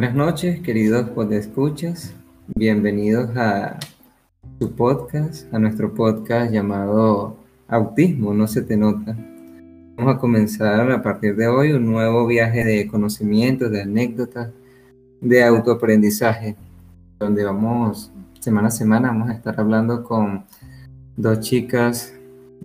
Buenas 0.00 0.16
noches, 0.16 0.60
queridos 0.60 1.10
escuchas. 1.30 2.14
Bienvenidos 2.56 3.36
a 3.36 3.78
su 4.58 4.72
podcast, 4.74 5.52
a 5.52 5.58
nuestro 5.58 5.92
podcast 5.92 6.50
llamado 6.50 7.36
Autismo, 7.68 8.32
no 8.32 8.46
se 8.46 8.62
te 8.62 8.78
nota. 8.78 9.14
Vamos 9.98 10.16
a 10.16 10.18
comenzar 10.18 10.90
a 10.90 11.02
partir 11.02 11.36
de 11.36 11.48
hoy 11.48 11.72
un 11.72 11.84
nuevo 11.84 12.26
viaje 12.26 12.64
de 12.64 12.88
conocimientos, 12.88 13.70
de 13.70 13.82
anécdotas, 13.82 14.48
de 15.20 15.44
autoaprendizaje, 15.44 16.56
donde 17.18 17.44
vamos 17.44 18.10
semana 18.38 18.68
a 18.68 18.70
semana 18.70 19.08
vamos 19.08 19.28
a 19.28 19.34
estar 19.34 19.60
hablando 19.60 20.02
con 20.02 20.44
dos 21.18 21.40
chicas 21.40 22.14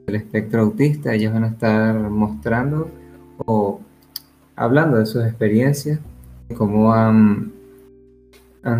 del 0.07 0.15
espectro 0.15 0.61
autista. 0.61 1.13
Ellas 1.13 1.33
van 1.33 1.43
a 1.43 1.47
estar 1.47 1.99
mostrando 2.09 2.89
o 3.45 3.81
hablando 4.55 4.95
de 4.95 5.05
sus 5.05 5.25
experiencias, 5.25 5.99
de 6.47 6.55
cómo 6.55 6.93
han, 6.93 7.51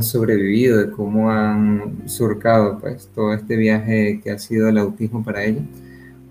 sobrevivido, 0.01 0.79
de 0.79 0.91
cómo 0.91 1.29
han 1.29 2.07
surcado 2.07 2.79
pues, 2.79 3.09
todo 3.13 3.33
este 3.33 3.55
viaje 3.55 4.19
que 4.23 4.31
ha 4.31 4.39
sido 4.39 4.69
el 4.69 4.77
autismo 4.77 5.23
para 5.23 5.43
ellas, 5.43 5.63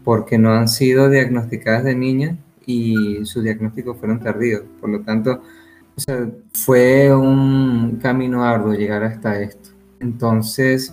porque 0.03 0.39
no 0.39 0.53
han 0.53 0.69
sido 0.69 1.09
diagnosticadas 1.09 1.85
de 1.85 1.95
niñas 1.95 2.37
y 2.67 3.25
sus 3.25 3.45
diagnósticos 3.45 3.97
fueron 3.99 4.21
tardíos. 4.21 4.63
Por 4.81 4.91
lo 4.91 5.01
tanto, 5.01 5.43
fue 6.53 7.15
un 7.15 7.99
camino 8.03 8.45
arduo 8.45 8.75
llegar 8.75 9.05
hasta 9.05 9.41
esto. 9.41 9.71
Entonces, 10.01 10.93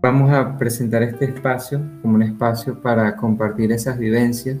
vamos 0.00 0.30
a 0.32 0.56
presentar 0.56 1.02
este 1.02 1.26
espacio 1.26 1.80
como 2.00 2.14
un 2.14 2.22
espacio 2.22 2.80
para 2.80 3.16
compartir 3.16 3.72
esas 3.72 3.98
vivencias 3.98 4.58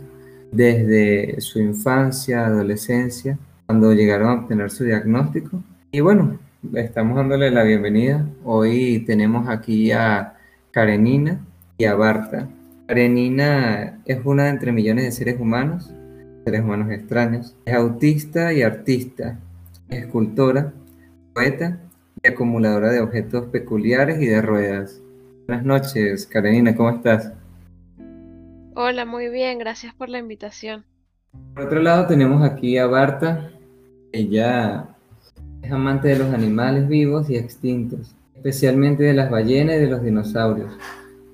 desde 0.50 1.40
su 1.40 1.60
infancia, 1.60 2.46
adolescencia, 2.46 3.38
cuando 3.70 3.94
llegaron 3.94 4.28
a 4.28 4.34
obtener 4.34 4.68
su 4.68 4.82
diagnóstico. 4.82 5.62
Y 5.92 6.00
bueno, 6.00 6.40
estamos 6.74 7.16
dándole 7.16 7.52
la 7.52 7.62
bienvenida. 7.62 8.26
Hoy 8.42 9.04
tenemos 9.06 9.48
aquí 9.48 9.92
a 9.92 10.34
Karenina 10.72 11.38
y 11.78 11.84
a 11.84 11.94
Barta. 11.94 12.48
Karenina 12.88 14.00
es 14.06 14.18
una 14.24 14.46
de 14.46 14.50
entre 14.50 14.72
millones 14.72 15.04
de 15.04 15.12
seres 15.12 15.40
humanos, 15.40 15.94
seres 16.44 16.62
humanos 16.62 16.90
extraños. 16.90 17.54
Es 17.64 17.74
autista 17.74 18.52
y 18.52 18.62
artista, 18.62 19.38
escultora, 19.88 20.72
poeta 21.32 21.78
y 22.24 22.26
acumuladora 22.26 22.90
de 22.90 22.98
objetos 22.98 23.46
peculiares 23.50 24.20
y 24.20 24.26
de 24.26 24.42
ruedas. 24.42 25.00
Buenas 25.46 25.64
noches, 25.64 26.26
Karenina, 26.26 26.74
¿cómo 26.74 26.90
estás? 26.90 27.32
Hola, 28.74 29.04
muy 29.04 29.28
bien, 29.28 29.60
gracias 29.60 29.94
por 29.94 30.08
la 30.08 30.18
invitación. 30.18 30.84
Por 31.54 31.66
otro 31.66 31.80
lado 31.80 32.08
tenemos 32.08 32.42
aquí 32.42 32.76
a 32.76 32.88
Barta. 32.88 33.52
Ella 34.12 34.86
es 35.62 35.70
amante 35.70 36.08
de 36.08 36.18
los 36.18 36.34
animales 36.34 36.88
vivos 36.88 37.30
y 37.30 37.36
extintos, 37.36 38.14
especialmente 38.34 39.04
de 39.04 39.12
las 39.12 39.30
ballenas 39.30 39.76
y 39.76 39.80
de 39.80 39.86
los 39.86 40.02
dinosaurios. 40.02 40.72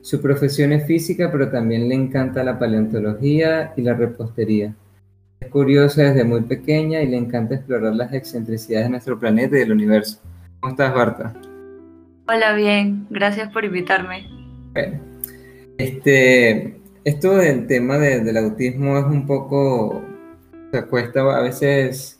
Su 0.02 0.20
profesión 0.20 0.72
es 0.72 0.86
física, 0.86 1.32
pero 1.32 1.50
también 1.50 1.88
le 1.88 1.94
encanta 1.94 2.44
la 2.44 2.58
paleontología 2.58 3.72
y 3.76 3.82
la 3.82 3.94
repostería. 3.94 4.74
Es 5.40 5.48
curiosa 5.48 6.02
desde 6.02 6.24
muy 6.24 6.42
pequeña 6.42 7.00
y 7.02 7.08
le 7.08 7.16
encanta 7.16 7.54
explorar 7.54 7.94
las 7.94 8.12
excentricidades 8.12 8.86
de 8.86 8.90
nuestro 8.90 9.18
planeta 9.18 9.56
y 9.56 9.60
del 9.60 9.72
universo. 9.72 10.20
¿Cómo 10.60 10.72
estás, 10.72 10.94
Barta? 10.94 11.32
Hola, 12.28 12.54
bien. 12.54 13.06
Gracias 13.10 13.50
por 13.52 13.64
invitarme. 13.64 14.28
Bueno, 14.72 15.00
este, 15.78 16.78
esto 17.04 17.36
del 17.36 17.66
tema 17.66 17.98
del 17.98 18.36
autismo 18.36 18.98
es 18.98 19.04
un 19.06 19.26
poco, 19.26 20.02
se 20.72 20.84
cuesta 20.86 21.20
a 21.20 21.40
veces 21.40 22.15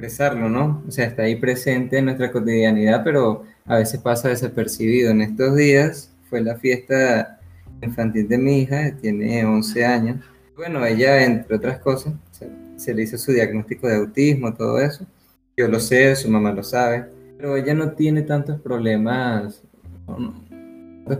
expresarlo, 0.00 0.48
¿no? 0.48 0.82
O 0.88 0.90
sea, 0.90 1.06
está 1.06 1.24
ahí 1.24 1.36
presente 1.36 1.98
en 1.98 2.06
nuestra 2.06 2.32
cotidianidad, 2.32 3.04
pero 3.04 3.44
a 3.66 3.76
veces 3.76 4.00
pasa 4.00 4.30
desapercibido. 4.30 5.10
En 5.10 5.20
estos 5.20 5.54
días 5.56 6.10
fue 6.30 6.40
la 6.40 6.56
fiesta 6.56 7.38
infantil 7.82 8.26
de 8.26 8.38
mi 8.38 8.60
hija, 8.60 8.96
tiene 8.96 9.44
11 9.44 9.84
años. 9.84 10.16
Bueno, 10.56 10.84
ella, 10.86 11.22
entre 11.24 11.56
otras 11.56 11.80
cosas, 11.80 12.14
se, 12.76 12.94
le 12.94 13.02
hizo 13.02 13.18
su 13.18 13.32
diagnóstico 13.32 13.88
de 13.88 13.96
autismo, 13.96 14.54
todo 14.54 14.80
eso. 14.80 15.06
Yo 15.56 15.68
lo 15.68 15.78
sé, 15.78 16.16
su 16.16 16.30
mamá 16.30 16.52
lo 16.52 16.62
sabe, 16.62 17.04
pero 17.36 17.56
ella 17.56 17.74
no 17.74 17.92
tiene 17.92 18.22
tantos 18.22 18.60
problemas 18.60 19.62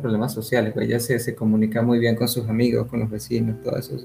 problemas 0.00 0.32
sociales, 0.32 0.72
ella 0.76 1.00
se, 1.00 1.18
se, 1.18 1.34
comunica 1.34 1.82
muy 1.82 1.98
bien 1.98 2.14
con 2.14 2.28
sus 2.28 2.48
amigos, 2.48 2.86
con 2.86 3.00
los 3.00 3.10
vecinos, 3.10 3.60
todo 3.60 3.76
eso. 3.76 3.96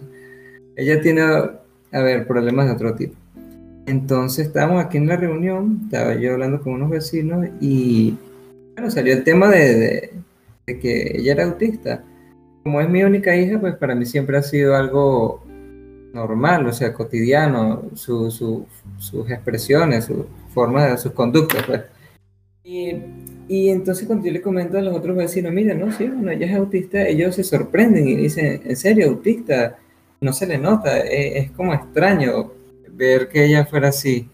Ella 0.76 1.00
tiene, 1.00 1.22
a 1.22 2.02
ver, 2.02 2.26
problemas 2.26 2.66
de 2.66 2.72
otro 2.72 2.96
tipo. 2.96 3.16
Entonces 3.86 4.48
estábamos 4.48 4.84
aquí 4.84 4.98
en 4.98 5.08
la 5.08 5.16
reunión, 5.16 5.82
estaba 5.86 6.16
yo 6.16 6.34
hablando 6.34 6.62
con 6.62 6.74
unos 6.74 6.90
vecinos 6.90 7.48
y 7.62 8.18
bueno, 8.74 8.90
salió 8.90 9.14
el 9.14 9.24
tema 9.24 9.50
de, 9.50 10.12
que 10.66 11.18
ella 11.20 11.34
era 11.34 11.46
autista. 11.46 12.04
Como 12.64 12.82
es 12.82 12.90
mi 12.90 13.04
única 13.04 13.36
hija, 13.36 13.60
pues 13.60 13.76
para 13.76 13.94
mí 13.94 14.06
siempre 14.06 14.38
ha 14.38 14.42
sido 14.42 14.76
algo 14.76 15.44
normal, 16.14 16.66
o 16.66 16.74
sea, 16.74 16.94
cotidiano, 16.94 17.84
su, 17.94 18.32
su, 18.32 18.66
sus 18.98 19.30
expresiones, 19.30 20.06
su 20.06 20.26
forma 20.54 20.98
sus 20.98 21.12
conductas, 21.12 21.64
pues. 21.66 21.82
Y 22.64 22.96
y 23.48 23.70
entonces 23.70 24.08
cuando 24.08 24.26
yo 24.26 24.34
le 24.34 24.42
comento 24.42 24.78
a 24.78 24.82
los 24.82 24.96
otros 24.96 25.16
vecinos, 25.16 25.54
mira, 25.54 25.76
no, 25.76 25.92
sí, 25.92 26.08
bueno, 26.08 26.32
ella 26.32 26.48
es 26.48 26.56
autista, 26.56 27.08
ellos 27.08 27.36
se 27.36 27.44
sorprenden 27.44 28.08
y 28.08 28.16
dicen, 28.16 28.62
en 28.66 28.76
serio, 28.76 29.10
autista, 29.10 29.78
no 30.22 30.34
se 30.34 30.48
le 30.48 30.58
nota, 30.58 31.00
e, 31.02 31.38
es, 31.38 31.52
como 31.52 31.74
extraño 31.74 32.52
ver 32.96 33.30
que 33.30 33.46
ella 33.46 33.66
fuera 33.66 33.90
así. 33.90 34.30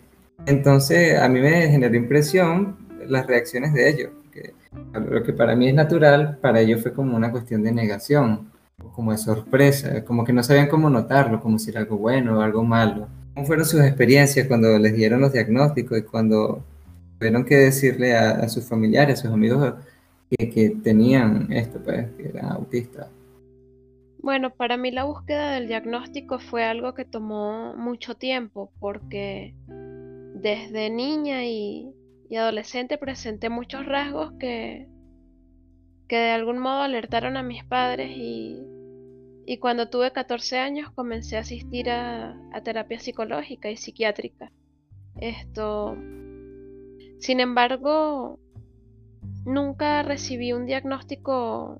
Entonces 0.45 1.19
a 1.19 1.27
mí 1.29 1.39
me 1.39 1.69
generó 1.69 1.95
impresión 1.95 2.77
las 3.07 3.27
reacciones 3.27 3.73
de 3.73 3.89
ellos, 3.89 4.11
que 4.31 4.53
lo 4.93 5.23
que 5.23 5.33
para 5.33 5.55
mí 5.55 5.67
es 5.67 5.73
natural, 5.73 6.37
para 6.41 6.59
ellos 6.61 6.81
fue 6.81 6.93
como 6.93 7.15
una 7.15 7.31
cuestión 7.31 7.63
de 7.63 7.71
negación, 7.71 8.51
como 8.93 9.11
de 9.11 9.17
sorpresa, 9.17 10.03
como 10.05 10.23
que 10.23 10.33
no 10.33 10.43
sabían 10.43 10.67
cómo 10.67 10.89
notarlo, 10.89 11.39
como 11.41 11.59
si 11.59 11.69
era 11.69 11.81
algo 11.81 11.97
bueno 11.97 12.39
o 12.39 12.41
algo 12.41 12.63
malo. 12.63 13.07
¿Cómo 13.33 13.45
fueron 13.45 13.65
sus 13.65 13.81
experiencias 13.81 14.47
cuando 14.47 14.77
les 14.77 14.93
dieron 14.95 15.21
los 15.21 15.31
diagnósticos 15.31 15.99
y 15.99 16.01
cuando 16.01 16.63
tuvieron 17.17 17.45
que 17.45 17.55
decirle 17.55 18.15
a, 18.15 18.47
sus 18.49 18.65
familiares, 18.65 19.19
a 19.19 19.21
sus 19.23 19.31
amigos 19.31 19.75
que, 20.29 20.77
tenían 20.83 21.51
esto, 21.51 21.79
pues, 21.83 22.07
que 22.17 22.29
eran 22.29 22.45
autistas. 22.45 23.07
Bueno, 24.21 24.51
para 24.51 24.77
mí 24.77 24.91
la 24.91 25.03
búsqueda 25.03 25.51
del 25.51 25.67
diagnóstico 25.67 26.39
fue 26.39 26.63
algo 26.63 26.93
que 26.93 27.05
tomó 27.05 27.73
mucho 27.75 28.15
tiempo 28.15 28.71
porque 28.79 29.55
desde 29.67 30.89
niña 30.89 31.45
y, 31.45 31.93
adolescente 32.37 32.97
presenté 32.97 33.49
muchos 33.49 33.85
rasgos 33.85 34.31
que, 34.39 34.87
que 36.07 36.15
de 36.15 36.31
algún 36.31 36.59
modo 36.59 36.81
alertaron 36.81 37.35
a 37.35 37.43
mis 37.43 37.65
padres 37.65 38.11
y, 38.15 38.57
y 39.45 39.57
cuando 39.57 39.89
tuve 39.89 40.13
14 40.13 40.59
años 40.59 40.91
comencé 40.91 41.35
a 41.35 41.41
asistir 41.41 41.89
a, 41.89 42.39
a 42.53 42.61
terapia 42.61 42.99
psicológica 42.99 43.69
y 43.69 43.75
psiquiátrica. 43.75 44.51
Esto 45.17 45.97
sin 47.21 47.39
embargo, 47.39 48.39
nunca 49.45 50.01
recibí 50.01 50.53
un 50.53 50.65
diagnóstico 50.65 51.79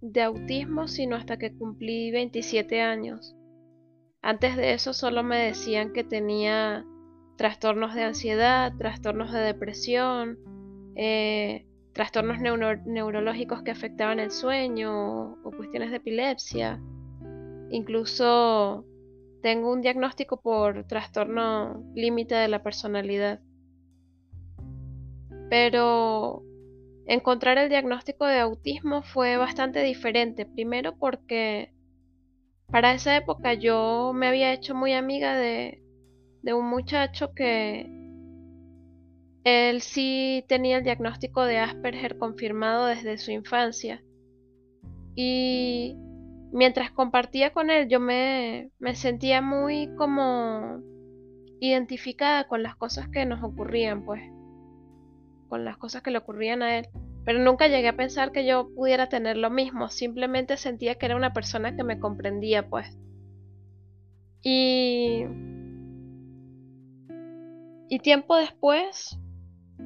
de 0.00 0.22
autismo 0.22 0.88
sino 0.88 1.16
hasta 1.16 1.38
que 1.38 1.54
cumplí 1.54 2.10
27 2.10 2.80
años. 2.80 3.34
Antes 4.22 4.56
de 4.56 4.72
eso 4.72 4.92
solo 4.92 5.22
me 5.22 5.38
decían 5.38 5.92
que 5.92 6.04
tenía 6.04 6.84
trastornos 7.36 7.94
de 7.94 8.02
ansiedad, 8.02 8.72
trastornos 8.76 9.32
de 9.32 9.40
depresión, 9.40 10.38
eh, 10.96 11.66
trastornos 11.92 12.38
neurológicos 12.40 13.62
que 13.62 13.70
afectaban 13.70 14.18
el 14.20 14.30
sueño 14.30 15.34
o 15.44 15.50
cuestiones 15.56 15.90
de 15.90 15.96
epilepsia. 15.96 16.80
Incluso 17.70 18.84
tengo 19.42 19.72
un 19.72 19.82
diagnóstico 19.82 20.40
por 20.40 20.84
trastorno 20.84 21.84
límite 21.94 22.34
de 22.34 22.48
la 22.48 22.62
personalidad. 22.62 23.40
Pero 25.48 26.42
encontrar 27.08 27.56
el 27.56 27.70
diagnóstico 27.70 28.26
de 28.26 28.38
autismo 28.38 29.02
fue 29.02 29.36
bastante 29.38 29.82
diferente. 29.82 30.46
Primero 30.46 30.96
porque 30.96 31.72
para 32.70 32.92
esa 32.92 33.16
época 33.16 33.54
yo 33.54 34.12
me 34.14 34.28
había 34.28 34.52
hecho 34.52 34.74
muy 34.74 34.92
amiga 34.92 35.34
de, 35.34 35.82
un 36.44 36.68
muchacho 36.68 37.34
que 37.34 37.90
él 39.44 39.80
sí 39.80 40.44
tenía 40.48 40.78
el 40.78 40.84
diagnóstico 40.84 41.44
de 41.44 41.58
Asperger 41.58 42.18
confirmado 42.18 42.86
desde 42.86 43.16
su 43.18 43.32
infancia. 43.32 44.02
Y 45.14 45.96
mientras 46.52 46.90
compartía 46.90 47.52
con 47.52 47.70
él 47.70 47.88
yo 47.88 48.00
me, 48.00 48.70
me 48.78 48.94
sentía 48.94 49.40
muy 49.40 49.94
como 49.96 50.80
identificada 51.60 52.46
con 52.48 52.62
las 52.62 52.76
cosas 52.76 53.08
que 53.08 53.24
nos 53.24 53.42
ocurrían, 53.42 54.04
pues 54.04 54.22
con 55.48 55.64
las 55.64 55.76
cosas 55.76 56.02
que 56.02 56.10
le 56.10 56.18
ocurrían 56.18 56.62
a 56.62 56.78
él. 56.78 56.88
Pero 57.24 57.40
nunca 57.40 57.68
llegué 57.68 57.88
a 57.88 57.96
pensar 57.96 58.32
que 58.32 58.46
yo 58.46 58.70
pudiera 58.74 59.08
tener 59.08 59.36
lo 59.36 59.50
mismo, 59.50 59.88
simplemente 59.88 60.56
sentía 60.56 60.94
que 60.94 61.06
era 61.06 61.16
una 61.16 61.32
persona 61.32 61.76
que 61.76 61.84
me 61.84 61.98
comprendía, 61.98 62.68
pues. 62.68 62.96
Y... 64.42 65.24
Y 67.90 67.98
tiempo 68.00 68.36
después, 68.36 69.18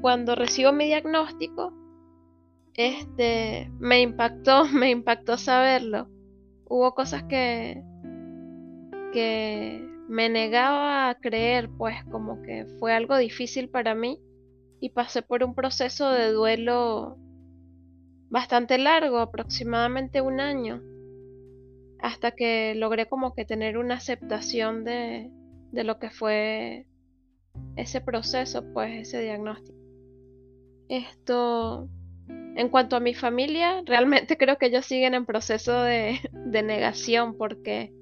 cuando 0.00 0.34
recibo 0.34 0.72
mi 0.72 0.86
diagnóstico, 0.86 1.72
este, 2.74 3.70
me 3.78 4.00
impactó, 4.00 4.64
me 4.72 4.90
impactó 4.90 5.36
saberlo. 5.36 6.08
Hubo 6.66 6.94
cosas 6.94 7.24
que, 7.24 7.82
que 9.12 9.86
me 10.08 10.28
negaba 10.28 11.10
a 11.10 11.14
creer, 11.16 11.70
pues 11.76 11.96
como 12.10 12.42
que 12.42 12.66
fue 12.78 12.92
algo 12.92 13.16
difícil 13.16 13.68
para 13.68 13.94
mí 13.94 14.20
y 14.82 14.88
pasé 14.88 15.22
por 15.22 15.44
un 15.44 15.54
proceso 15.54 16.10
de 16.10 16.32
duelo 16.32 17.16
bastante 18.30 18.78
largo, 18.78 19.20
aproximadamente 19.20 20.20
un 20.20 20.40
año, 20.40 20.82
hasta 22.00 22.32
que 22.32 22.74
logré 22.74 23.06
como 23.06 23.32
que 23.32 23.44
tener 23.44 23.78
una 23.78 23.94
aceptación 23.94 24.82
de, 24.82 25.30
de 25.70 25.84
lo 25.84 26.00
que 26.00 26.10
fue 26.10 26.88
ese 27.76 28.00
proceso, 28.00 28.64
pues 28.72 29.08
ese 29.08 29.22
diagnóstico. 29.22 29.78
Esto, 30.88 31.88
en 32.26 32.68
cuanto 32.68 32.96
a 32.96 33.00
mi 33.00 33.14
familia, 33.14 33.82
realmente 33.86 34.36
creo 34.36 34.58
que 34.58 34.66
ellos 34.66 34.84
siguen 34.84 35.14
en 35.14 35.26
proceso 35.26 35.80
de, 35.80 36.18
de 36.32 36.62
negación 36.64 37.38
porque 37.38 37.94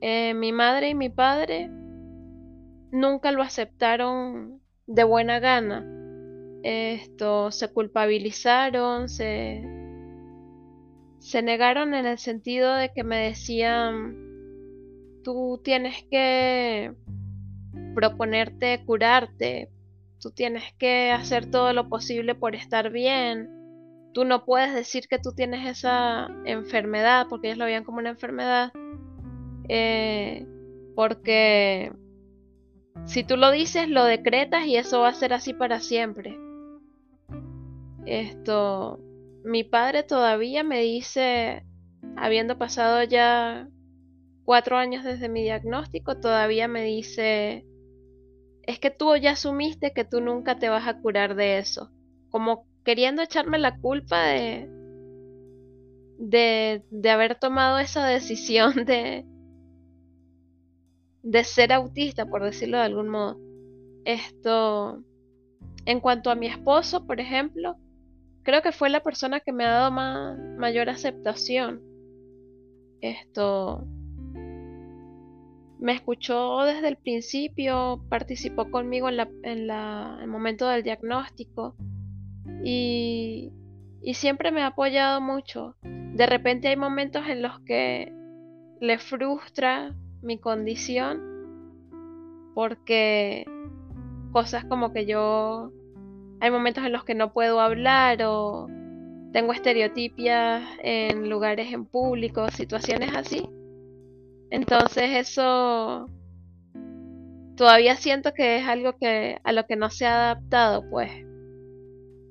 eh, 0.00 0.34
mi 0.34 0.50
madre 0.50 0.88
y 0.88 0.94
mi 0.96 1.10
padre 1.10 1.70
nunca 2.90 3.30
lo 3.30 3.42
aceptaron 3.42 4.61
de 4.86 5.04
buena 5.04 5.38
gana. 5.40 5.86
Esto 6.62 7.50
se 7.50 7.72
culpabilizaron, 7.72 9.08
se, 9.08 9.62
se 11.18 11.42
negaron 11.42 11.94
en 11.94 12.06
el 12.06 12.18
sentido 12.18 12.74
de 12.74 12.92
que 12.92 13.02
me 13.02 13.16
decían, 13.16 14.16
tú 15.24 15.60
tienes 15.64 16.04
que 16.10 16.92
proponerte 17.94 18.84
curarte, 18.84 19.70
tú 20.20 20.30
tienes 20.30 20.62
que 20.78 21.10
hacer 21.10 21.50
todo 21.50 21.72
lo 21.72 21.88
posible 21.88 22.34
por 22.34 22.54
estar 22.54 22.90
bien, 22.90 23.50
tú 24.14 24.24
no 24.24 24.44
puedes 24.44 24.74
decir 24.74 25.08
que 25.08 25.18
tú 25.18 25.32
tienes 25.32 25.66
esa 25.66 26.28
enfermedad, 26.44 27.26
porque 27.28 27.48
ellos 27.48 27.58
lo 27.58 27.64
veían 27.64 27.84
como 27.84 27.98
una 27.98 28.10
enfermedad, 28.10 28.72
eh, 29.68 30.46
porque 30.94 31.92
si 33.04 33.24
tú 33.24 33.36
lo 33.36 33.50
dices, 33.50 33.88
lo 33.88 34.04
decretas 34.04 34.66
y 34.66 34.76
eso 34.76 35.00
va 35.00 35.08
a 35.08 35.14
ser 35.14 35.32
así 35.32 35.52
para 35.52 35.80
siempre. 35.80 36.38
Esto, 38.06 39.00
mi 39.44 39.64
padre 39.64 40.02
todavía 40.02 40.64
me 40.64 40.80
dice, 40.80 41.64
habiendo 42.16 42.58
pasado 42.58 43.02
ya 43.04 43.68
cuatro 44.44 44.76
años 44.76 45.04
desde 45.04 45.28
mi 45.28 45.42
diagnóstico, 45.42 46.18
todavía 46.18 46.68
me 46.68 46.84
dice, 46.84 47.64
es 48.62 48.78
que 48.78 48.90
tú 48.90 49.16
ya 49.16 49.32
asumiste 49.32 49.92
que 49.92 50.04
tú 50.04 50.20
nunca 50.20 50.58
te 50.58 50.68
vas 50.68 50.86
a 50.86 51.00
curar 51.00 51.34
de 51.34 51.58
eso. 51.58 51.90
Como 52.30 52.66
queriendo 52.84 53.22
echarme 53.22 53.58
la 53.58 53.78
culpa 53.78 54.22
de, 54.24 54.68
de, 56.18 56.82
de 56.90 57.10
haber 57.10 57.38
tomado 57.38 57.78
esa 57.78 58.06
decisión 58.06 58.74
de, 58.84 59.26
de 61.22 61.44
ser 61.44 61.72
autista, 61.72 62.26
por 62.26 62.44
decirlo 62.44 62.78
de 62.78 62.84
algún 62.84 63.08
modo. 63.08 63.38
Esto, 64.04 65.02
en 65.86 66.00
cuanto 66.00 66.30
a 66.30 66.34
mi 66.34 66.46
esposo, 66.46 67.06
por 67.06 67.20
ejemplo, 67.20 67.76
creo 68.42 68.62
que 68.62 68.72
fue 68.72 68.90
la 68.90 69.02
persona 69.02 69.40
que 69.40 69.52
me 69.52 69.64
ha 69.64 69.70
dado 69.70 69.90
mayor 69.90 70.88
aceptación. 70.88 71.80
Esto 73.00 73.86
me 75.78 75.92
escuchó 75.92 76.62
desde 76.62 76.88
el 76.88 76.96
principio, 76.96 78.04
participó 78.08 78.70
conmigo 78.70 79.08
en, 79.08 79.16
la, 79.16 79.28
en 79.42 79.70
el 79.70 80.28
momento 80.28 80.68
del 80.68 80.84
diagnóstico 80.84 81.74
y, 82.64 83.52
y 84.00 84.14
siempre 84.14 84.52
me 84.52 84.62
ha 84.62 84.68
apoyado 84.68 85.20
mucho. 85.20 85.76
De 85.82 86.26
repente 86.26 86.68
hay 86.68 86.76
momentos 86.76 87.26
en 87.26 87.42
los 87.42 87.58
que 87.60 88.12
le 88.80 88.98
frustra 88.98 89.94
mi 90.22 90.38
condición 90.38 91.20
porque 92.54 93.44
cosas 94.32 94.64
como 94.64 94.92
que 94.92 95.06
yo 95.06 95.72
hay 96.40 96.50
momentos 96.50 96.84
en 96.84 96.92
los 96.92 97.04
que 97.04 97.14
no 97.14 97.32
puedo 97.32 97.60
hablar 97.60 98.18
o 98.24 98.66
tengo 99.32 99.52
estereotipias 99.52 100.62
en 100.82 101.30
lugares 101.30 101.72
en 101.72 101.86
público, 101.86 102.50
situaciones 102.50 103.14
así. 103.14 103.48
Entonces 104.50 105.10
eso 105.16 106.06
todavía 107.56 107.96
siento 107.96 108.34
que 108.34 108.56
es 108.58 108.66
algo 108.66 108.96
que 108.98 109.38
a 109.44 109.52
lo 109.52 109.66
que 109.66 109.76
no 109.76 109.88
se 109.88 110.06
ha 110.06 110.32
adaptado, 110.32 110.88
pues. 110.90 111.10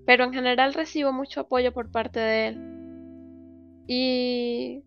Pero 0.05 0.25
en 0.25 0.33
general 0.33 0.73
recibo 0.73 1.13
mucho 1.13 1.41
apoyo 1.41 1.73
por 1.73 1.89
parte 1.91 2.19
de 2.19 2.47
él. 2.49 2.61
Y 3.87 4.83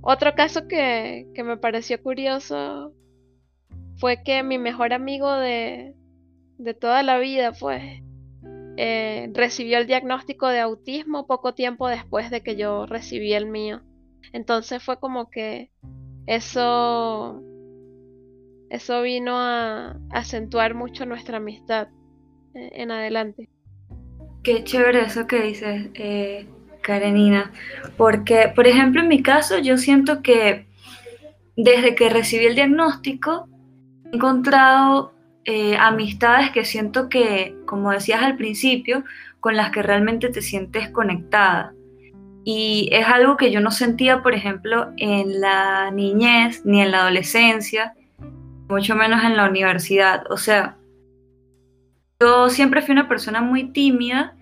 otro 0.00 0.34
caso 0.34 0.68
que, 0.68 1.28
que 1.34 1.42
me 1.42 1.56
pareció 1.56 2.02
curioso 2.02 2.92
fue 3.96 4.22
que 4.22 4.42
mi 4.42 4.58
mejor 4.58 4.92
amigo 4.92 5.32
de, 5.32 5.94
de 6.58 6.74
toda 6.74 7.02
la 7.02 7.18
vida, 7.18 7.52
pues, 7.52 7.82
eh, 8.76 9.30
recibió 9.34 9.78
el 9.78 9.88
diagnóstico 9.88 10.46
de 10.46 10.60
autismo 10.60 11.26
poco 11.26 11.52
tiempo 11.54 11.88
después 11.88 12.30
de 12.30 12.42
que 12.42 12.56
yo 12.56 12.86
recibí 12.86 13.32
el 13.32 13.46
mío. 13.46 13.82
Entonces 14.32 14.82
fue 14.82 15.00
como 15.00 15.30
que 15.30 15.70
eso, 16.26 17.42
eso 18.70 19.02
vino 19.02 19.36
a 19.36 19.98
acentuar 20.10 20.74
mucho 20.74 21.06
nuestra 21.06 21.38
amistad 21.38 21.88
eh, 22.54 22.70
en 22.74 22.92
adelante. 22.92 23.48
Qué 24.44 24.62
chévere 24.62 25.02
eso 25.02 25.26
que 25.26 25.42
dices, 25.42 25.90
eh, 25.94 26.46
Karenina, 26.88 27.52
porque, 27.98 28.50
por 28.54 28.66
ejemplo, 28.66 29.02
en 29.02 29.08
mi 29.08 29.22
caso, 29.22 29.58
yo 29.58 29.76
siento 29.76 30.22
que 30.22 30.66
desde 31.54 31.94
que 31.94 32.08
recibí 32.08 32.46
el 32.46 32.54
diagnóstico, 32.54 33.46
he 34.10 34.16
encontrado 34.16 35.12
eh, 35.44 35.76
amistades 35.76 36.50
que 36.50 36.64
siento 36.64 37.10
que, 37.10 37.54
como 37.66 37.90
decías 37.90 38.22
al 38.22 38.36
principio, 38.36 39.04
con 39.40 39.54
las 39.54 39.70
que 39.70 39.82
realmente 39.82 40.30
te 40.30 40.40
sientes 40.40 40.88
conectada. 40.88 41.74
Y 42.42 42.88
es 42.90 43.06
algo 43.06 43.36
que 43.36 43.50
yo 43.50 43.60
no 43.60 43.70
sentía, 43.70 44.22
por 44.22 44.32
ejemplo, 44.32 44.90
en 44.96 45.42
la 45.42 45.90
niñez 45.90 46.64
ni 46.64 46.80
en 46.80 46.90
la 46.90 47.02
adolescencia, 47.02 47.92
mucho 48.66 48.96
menos 48.96 49.22
en 49.24 49.36
la 49.36 49.46
universidad. 49.46 50.24
O 50.30 50.38
sea, 50.38 50.78
yo 52.18 52.48
siempre 52.48 52.80
fui 52.80 52.92
una 52.92 53.08
persona 53.08 53.42
muy 53.42 53.64
tímida 53.72 54.37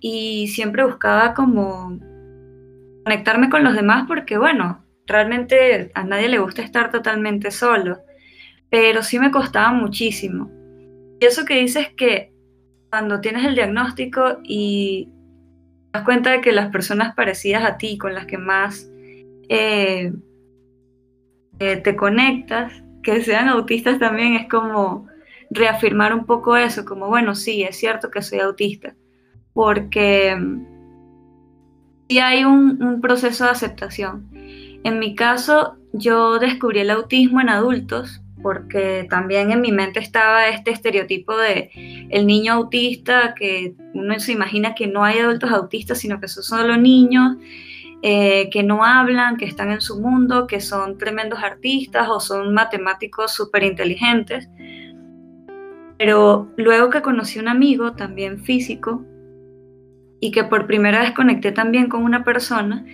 y 0.00 0.48
siempre 0.48 0.84
buscaba 0.84 1.34
como 1.34 1.98
conectarme 3.04 3.50
con 3.50 3.64
los 3.64 3.74
demás 3.74 4.04
porque, 4.08 4.38
bueno, 4.38 4.84
realmente 5.06 5.90
a 5.94 6.04
nadie 6.04 6.28
le 6.28 6.38
gusta 6.38 6.62
estar 6.62 6.90
totalmente 6.90 7.50
solo 7.50 7.98
pero 8.70 9.02
sí 9.02 9.18
me 9.18 9.32
costaba 9.32 9.72
muchísimo. 9.72 10.50
Y 11.20 11.26
eso 11.26 11.44
que 11.44 11.58
dices 11.60 11.88
que 11.96 12.32
cuando 12.88 13.20
tienes 13.20 13.44
el 13.44 13.54
diagnóstico 13.54 14.38
y 14.44 15.08
das 15.92 16.04
cuenta 16.04 16.30
de 16.30 16.40
que 16.40 16.52
las 16.52 16.70
personas 16.70 17.14
parecidas 17.14 17.64
a 17.64 17.76
ti, 17.76 17.98
con 17.98 18.14
las 18.14 18.26
que 18.26 18.38
más 18.38 18.88
eh, 19.48 20.12
eh, 21.58 21.76
te 21.76 21.96
conectas, 21.96 22.72
que 23.02 23.22
sean 23.22 23.48
autistas 23.48 23.98
también, 23.98 24.34
es 24.34 24.48
como 24.48 25.08
reafirmar 25.50 26.14
un 26.14 26.26
poco 26.26 26.56
eso, 26.56 26.84
como, 26.84 27.08
bueno, 27.08 27.34
sí, 27.34 27.64
es 27.64 27.76
cierto 27.76 28.10
que 28.10 28.22
soy 28.22 28.38
autista, 28.38 28.94
porque 29.52 30.36
sí 32.08 32.18
hay 32.18 32.44
un, 32.44 32.82
un 32.82 33.00
proceso 33.00 33.44
de 33.44 33.50
aceptación. 33.50 34.28
En 34.84 34.98
mi 34.98 35.14
caso, 35.14 35.76
yo 35.92 36.38
descubrí 36.38 36.80
el 36.80 36.90
autismo 36.90 37.40
en 37.40 37.48
adultos 37.48 38.22
porque 38.42 39.06
también 39.10 39.50
en 39.50 39.60
mi 39.60 39.72
mente 39.72 40.00
estaba 40.00 40.48
este 40.48 40.70
estereotipo 40.70 41.36
de 41.36 41.70
el 42.10 42.26
niño 42.26 42.54
autista, 42.54 43.34
que 43.34 43.74
uno 43.94 44.18
se 44.18 44.32
imagina 44.32 44.74
que 44.74 44.86
no 44.86 45.04
hay 45.04 45.18
adultos 45.18 45.50
autistas, 45.50 45.98
sino 45.98 46.20
que 46.20 46.28
son 46.28 46.42
solo 46.42 46.76
niños 46.76 47.36
eh, 48.02 48.48
que 48.50 48.62
no 48.62 48.82
hablan, 48.82 49.36
que 49.36 49.44
están 49.44 49.70
en 49.70 49.82
su 49.82 50.00
mundo, 50.00 50.46
que 50.46 50.60
son 50.60 50.96
tremendos 50.96 51.40
artistas 51.40 52.08
o 52.08 52.18
son 52.18 52.54
matemáticos 52.54 53.32
súper 53.32 53.62
inteligentes. 53.62 54.48
Pero 55.98 56.48
luego 56.56 56.88
que 56.88 57.02
conocí 57.02 57.38
un 57.38 57.48
amigo, 57.48 57.92
también 57.92 58.42
físico, 58.42 59.04
y 60.20 60.30
que 60.30 60.44
por 60.44 60.66
primera 60.66 61.00
vez 61.00 61.12
conecté 61.12 61.52
también 61.52 61.88
con 61.88 62.02
una 62.02 62.24
persona, 62.24 62.84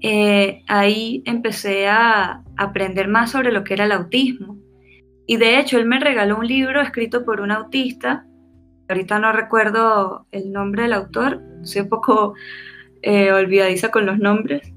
eh, 0.00 0.62
ahí 0.66 1.22
empecé 1.24 1.88
a 1.88 2.42
aprender 2.56 3.08
más 3.08 3.30
sobre 3.30 3.52
lo 3.52 3.64
que 3.64 3.74
era 3.74 3.84
el 3.84 3.92
autismo 3.92 4.56
y 5.26 5.36
de 5.36 5.58
hecho, 5.58 5.78
él 5.78 5.86
me 5.86 5.98
regaló 5.98 6.38
un 6.38 6.46
libro 6.46 6.80
escrito 6.80 7.24
por 7.24 7.40
un 7.40 7.50
autista. 7.50 8.24
Ahorita 8.88 9.18
no 9.18 9.32
recuerdo 9.32 10.26
el 10.30 10.52
nombre 10.52 10.82
del 10.82 10.92
autor, 10.92 11.42
soy 11.62 11.82
un 11.82 11.88
poco 11.88 12.34
eh, 13.02 13.32
olvidadiza 13.32 13.90
con 13.90 14.06
los 14.06 14.18
nombres. 14.18 14.72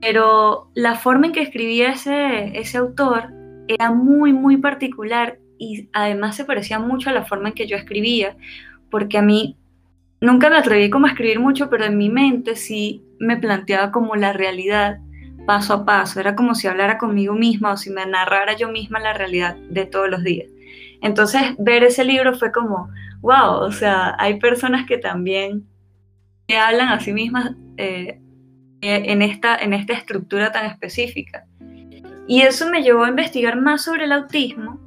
Pero 0.00 0.70
la 0.74 0.94
forma 0.94 1.26
en 1.26 1.32
que 1.32 1.42
escribía 1.42 1.92
ese, 1.92 2.58
ese 2.58 2.78
autor 2.78 3.28
era 3.68 3.92
muy, 3.92 4.32
muy 4.32 4.56
particular 4.56 5.38
y 5.58 5.90
además 5.92 6.36
se 6.36 6.46
parecía 6.46 6.78
mucho 6.78 7.10
a 7.10 7.12
la 7.12 7.26
forma 7.26 7.48
en 7.48 7.54
que 7.54 7.66
yo 7.66 7.76
escribía, 7.76 8.34
porque 8.90 9.18
a 9.18 9.22
mí 9.22 9.58
nunca 10.20 10.50
me 10.50 10.56
atreví 10.56 10.90
como 10.90 11.06
a 11.06 11.10
escribir 11.10 11.40
mucho, 11.40 11.70
pero 11.70 11.84
en 11.84 11.96
mi 11.96 12.10
mente 12.10 12.56
sí 12.56 13.04
me 13.18 13.36
planteaba 13.36 13.90
como 13.90 14.16
la 14.16 14.32
realidad 14.32 14.98
paso 15.46 15.74
a 15.74 15.84
paso, 15.84 16.20
era 16.20 16.36
como 16.36 16.54
si 16.54 16.68
hablara 16.68 16.98
conmigo 16.98 17.34
misma 17.34 17.72
o 17.72 17.76
si 17.76 17.90
me 17.90 18.06
narrara 18.06 18.54
yo 18.56 18.70
misma 18.70 19.00
la 19.00 19.14
realidad 19.14 19.56
de 19.70 19.86
todos 19.86 20.08
los 20.08 20.22
días. 20.22 20.48
Entonces 21.02 21.42
ver 21.58 21.82
ese 21.82 22.04
libro 22.04 22.34
fue 22.34 22.52
como, 22.52 22.88
wow, 23.20 23.54
o 23.62 23.72
sea, 23.72 24.14
hay 24.18 24.38
personas 24.38 24.86
que 24.86 24.98
también 24.98 25.66
que 26.46 26.56
hablan 26.56 26.88
a 26.88 27.00
sí 27.00 27.12
mismas 27.12 27.52
eh, 27.76 28.20
en, 28.80 29.22
esta, 29.22 29.56
en 29.56 29.72
esta 29.72 29.92
estructura 29.94 30.52
tan 30.52 30.66
específica. 30.66 31.46
Y 32.26 32.42
eso 32.42 32.68
me 32.70 32.82
llevó 32.82 33.04
a 33.04 33.08
investigar 33.08 33.60
más 33.60 33.84
sobre 33.84 34.04
el 34.04 34.12
autismo. 34.12 34.78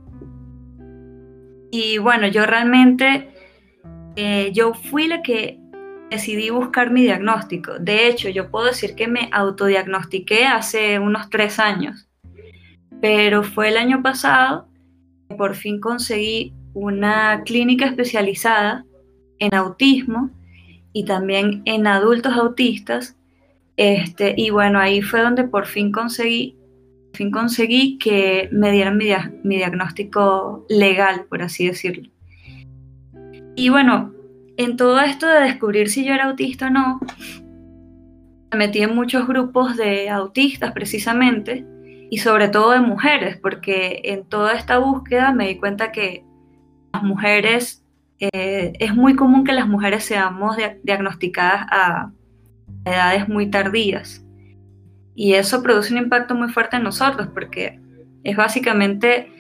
Y 1.72 1.98
bueno, 1.98 2.28
yo 2.28 2.46
realmente, 2.46 3.33
eh, 4.16 4.52
yo 4.54 4.74
fui 4.74 5.08
la 5.08 5.22
que 5.22 5.60
decidí 6.10 6.50
buscar 6.50 6.92
mi 6.92 7.04
diagnóstico. 7.04 7.80
De 7.80 8.08
hecho, 8.08 8.30
yo 8.30 8.50
puedo 8.52 8.68
decir 8.68 8.96
que 8.96 9.08
me 9.08 9.30
autodiagnostiqué 9.32 10.46
hace 10.46 11.00
unos 11.00 11.30
tres 11.30 11.60
años. 11.60 12.08
Pero 13.02 13.44
fue 13.44 13.70
el 13.70 13.78
año 13.78 14.02
pasado 14.02 14.68
que 15.30 15.36
por 15.36 15.56
fin 15.56 15.80
conseguí 15.80 16.54
una 16.74 17.44
clínica 17.44 17.86
especializada 17.86 18.86
en 19.40 19.54
autismo 19.56 20.30
y 20.94 21.06
también 21.06 21.64
en 21.66 21.88
adultos 21.88 22.34
autistas. 22.34 23.18
Este, 23.76 24.36
y 24.38 24.52
bueno, 24.52 24.80
ahí 24.80 25.02
fue 25.02 25.22
donde 25.22 25.44
por 25.46 25.66
fin 25.66 25.92
conseguí 25.92 26.58
fin 27.14 27.32
conseguí 27.32 27.98
que 27.98 28.50
me 28.52 28.72
dieran 28.72 28.98
mi, 28.98 29.06
diagnóstico 29.44 30.66
legal, 30.70 31.26
por 31.30 31.42
así 31.42 31.68
decirlo. 31.68 32.10
Y 33.56 33.70
bueno, 33.70 34.14
en 34.58 34.78
todo 34.78 35.00
esto 35.00 35.28
de 35.28 35.42
descubrir 35.42 35.90
si 35.90 36.06
yo 36.06 36.14
era 36.14 36.26
autista 36.26 36.68
o 36.68 36.70
no, 36.70 37.00
me 38.52 38.58
metí 38.58 38.82
en 38.82 38.96
muchos 38.96 39.28
grupos 39.28 39.78
de 39.78 40.10
autistas 40.10 40.72
precisamente, 40.74 41.66
y 42.14 42.20
sobre 42.20 42.48
todo 42.48 42.70
de 42.74 42.80
mujeres, 42.80 43.38
porque 43.38 44.02
en 44.04 44.24
toda 44.26 44.54
esta 44.54 44.78
búsqueda 44.78 45.34
me 45.34 45.48
di 45.48 45.58
cuenta 45.58 45.92
que 45.92 46.24
las 46.94 47.02
mujeres, 47.02 47.84
eh, 48.20 48.74
es 48.78 48.94
muy 48.94 49.16
común 49.16 49.44
que 49.44 49.52
las 49.52 49.68
mujeres 49.68 50.04
seamos 50.04 50.56
diagnosticadas 50.84 51.66
a 51.72 52.12
edades 52.86 53.28
muy 53.28 53.50
tardías. 53.50 54.24
Y 55.16 55.34
eso 55.34 55.64
produce 55.64 55.92
un 55.92 56.04
impacto 56.04 56.36
muy 56.36 56.50
fuerte 56.50 56.76
en 56.76 56.84
nosotros 56.84 57.30
porque 57.34 57.80
es 58.24 58.38
básicamente 58.38 59.32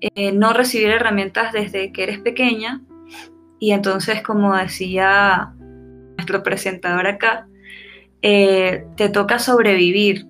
eh, 0.00 0.30
no 0.30 0.52
recibir 0.52 0.90
herramientas 0.90 1.52
desde 1.52 1.90
que 1.90 2.04
eres 2.04 2.20
pequeña. 2.20 2.82
Y 3.62 3.70
entonces, 3.70 4.22
como 4.22 4.56
decía 4.56 5.54
nuestro 6.16 6.42
presentador 6.42 7.06
acá, 7.06 7.46
eh, 8.20 8.84
te 8.96 9.08
toca 9.08 9.38
sobrevivir. 9.38 10.26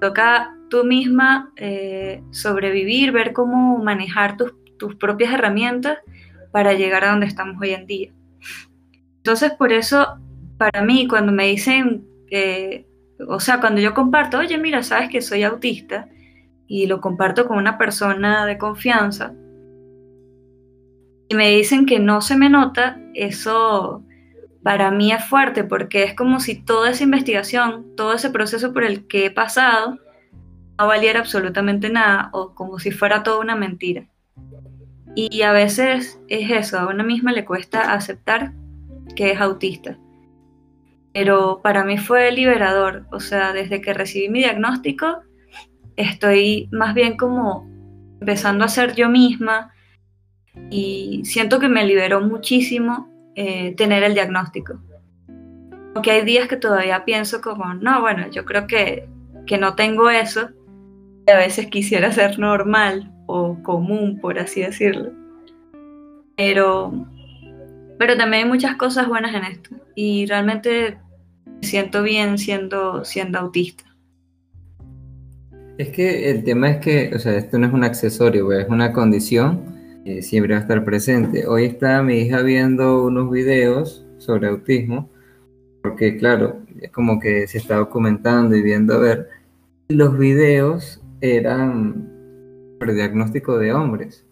toca 0.00 0.56
tú 0.70 0.82
misma 0.82 1.52
eh, 1.56 2.22
sobrevivir, 2.30 3.12
ver 3.12 3.34
cómo 3.34 3.84
manejar 3.84 4.38
tus, 4.38 4.54
tus 4.78 4.94
propias 4.96 5.34
herramientas 5.34 5.98
para 6.52 6.72
llegar 6.72 7.04
a 7.04 7.10
donde 7.10 7.26
estamos 7.26 7.60
hoy 7.60 7.72
en 7.72 7.84
día. 7.84 8.12
Entonces, 9.18 9.52
por 9.52 9.70
eso, 9.70 10.18
para 10.56 10.80
mí, 10.80 11.06
cuando 11.06 11.32
me 11.32 11.48
dicen 11.48 12.06
o 13.28 13.40
sea, 13.40 13.60
cuando 13.60 13.82
yo 13.82 13.92
comparto, 13.92 14.38
oye, 14.38 14.56
mira, 14.56 14.82
sabes 14.82 15.10
que 15.10 15.20
soy 15.20 15.42
autista 15.42 16.08
y 16.66 16.86
lo 16.86 17.02
comparto 17.02 17.46
con 17.46 17.58
una 17.58 17.76
persona 17.76 18.46
de 18.46 18.56
confianza 18.56 19.34
y 21.28 21.34
me 21.34 21.50
dicen 21.50 21.86
que 21.86 21.98
no 21.98 22.20
se 22.20 22.36
me 22.36 22.48
nota, 22.48 23.00
eso 23.14 24.02
para 24.62 24.90
mí 24.90 25.12
es 25.12 25.24
fuerte 25.24 25.64
porque 25.64 26.04
es 26.04 26.14
como 26.14 26.40
si 26.40 26.54
toda 26.54 26.90
esa 26.90 27.04
investigación, 27.04 27.94
todo 27.96 28.14
ese 28.14 28.30
proceso 28.30 28.72
por 28.72 28.84
el 28.84 29.06
que 29.06 29.26
he 29.26 29.30
pasado, 29.30 29.98
no 30.78 30.86
valiera 30.86 31.20
absolutamente 31.20 31.90
nada 31.90 32.30
o 32.32 32.54
como 32.54 32.78
si 32.78 32.90
fuera 32.90 33.22
toda 33.22 33.38
una 33.38 33.56
mentira. 33.56 34.06
Y 35.14 35.42
a 35.42 35.52
veces 35.52 36.18
es 36.28 36.50
eso, 36.50 36.78
a 36.78 36.88
una 36.88 37.04
misma 37.04 37.32
le 37.32 37.44
cuesta 37.44 37.92
aceptar 37.92 38.52
que 39.14 39.30
es 39.30 39.40
autista 39.40 39.98
pero 41.14 41.60
para 41.62 41.84
mí 41.84 41.96
fue 41.96 42.32
liberador. 42.32 43.06
O 43.12 43.20
sea, 43.20 43.52
desde 43.52 43.80
que 43.80 43.94
recibí 43.94 44.28
mi 44.28 44.40
diagnóstico, 44.40 45.22
estoy 45.96 46.68
más 46.72 46.92
bien 46.92 47.16
como 47.16 47.70
empezando 48.20 48.64
a 48.64 48.68
ser 48.68 48.96
yo 48.96 49.08
misma 49.08 49.72
y 50.70 51.22
siento 51.24 51.58
que 51.58 51.68
me 51.68 51.84
liberó 51.84 52.20
muchísimo 52.20 53.08
eh, 53.34 53.74
tener 53.76 54.02
el 54.02 54.14
diagnóstico. 54.14 54.80
Aunque 55.94 56.10
hay 56.10 56.24
días 56.24 56.48
que 56.48 56.56
todavía 56.56 57.04
pienso 57.04 57.40
como, 57.40 57.74
no, 57.74 58.00
bueno, 58.00 58.28
yo 58.30 58.44
creo 58.44 58.66
que, 58.66 59.08
que 59.46 59.58
no 59.58 59.74
tengo 59.74 60.10
eso. 60.10 60.50
Y 61.26 61.30
a 61.30 61.38
veces 61.38 61.66
quisiera 61.66 62.12
ser 62.12 62.38
normal 62.38 63.12
o 63.26 63.56
común, 63.62 64.18
por 64.20 64.38
así 64.38 64.60
decirlo. 64.60 65.12
Pero, 66.36 66.92
pero 67.98 68.16
también 68.16 68.44
hay 68.44 68.48
muchas 68.48 68.76
cosas 68.76 69.08
buenas 69.08 69.34
en 69.34 69.44
esto. 69.44 69.70
Y 69.94 70.26
realmente 70.26 70.98
siento 71.62 72.02
bien 72.02 72.38
siendo, 72.38 73.04
siendo 73.04 73.38
autista. 73.38 73.84
Es 75.78 75.88
que 75.90 76.30
el 76.30 76.44
tema 76.44 76.70
es 76.70 76.76
que, 76.78 77.12
o 77.14 77.18
sea, 77.18 77.36
esto 77.36 77.58
no 77.58 77.66
es 77.66 77.72
un 77.72 77.84
accesorio, 77.84 78.52
es 78.52 78.68
una 78.68 78.92
condición 78.92 79.73
que 80.04 80.22
siempre 80.22 80.52
va 80.52 80.58
a 80.58 80.62
estar 80.62 80.84
presente. 80.84 81.46
Hoy 81.46 81.64
está 81.64 82.02
mi 82.02 82.18
hija 82.18 82.42
viendo 82.42 83.04
unos 83.04 83.30
videos 83.30 84.06
sobre 84.18 84.48
autismo, 84.48 85.10
porque 85.82 86.16
claro, 86.16 86.60
es 86.80 86.90
como 86.90 87.18
que 87.18 87.46
se 87.46 87.58
está 87.58 87.76
documentando 87.76 88.54
y 88.54 88.62
viendo 88.62 88.94
a 88.94 88.98
ver, 88.98 89.28
los 89.88 90.18
videos 90.18 91.02
eran 91.20 92.10
por 92.78 92.92
diagnóstico 92.92 93.58
de 93.58 93.72
hombres. 93.72 94.26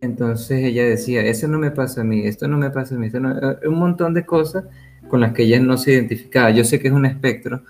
Entonces 0.00 0.64
ella 0.64 0.84
decía, 0.84 1.22
eso 1.22 1.46
no 1.48 1.58
me 1.58 1.72
pasa 1.72 2.00
a 2.00 2.04
mí, 2.04 2.26
esto 2.26 2.48
no 2.48 2.56
me 2.56 2.70
pasa 2.70 2.94
a 2.94 2.98
mí, 2.98 3.06
esto 3.06 3.20
no... 3.20 3.34
un 3.66 3.78
montón 3.78 4.14
de 4.14 4.24
cosas 4.24 4.64
con 5.08 5.20
las 5.20 5.32
que 5.32 5.42
ella 5.42 5.60
no 5.60 5.76
se 5.76 5.92
identificaba. 5.92 6.50
Yo 6.50 6.64
sé 6.64 6.78
que 6.78 6.88
es 6.88 6.94
un 6.94 7.04
espectro, 7.04 7.64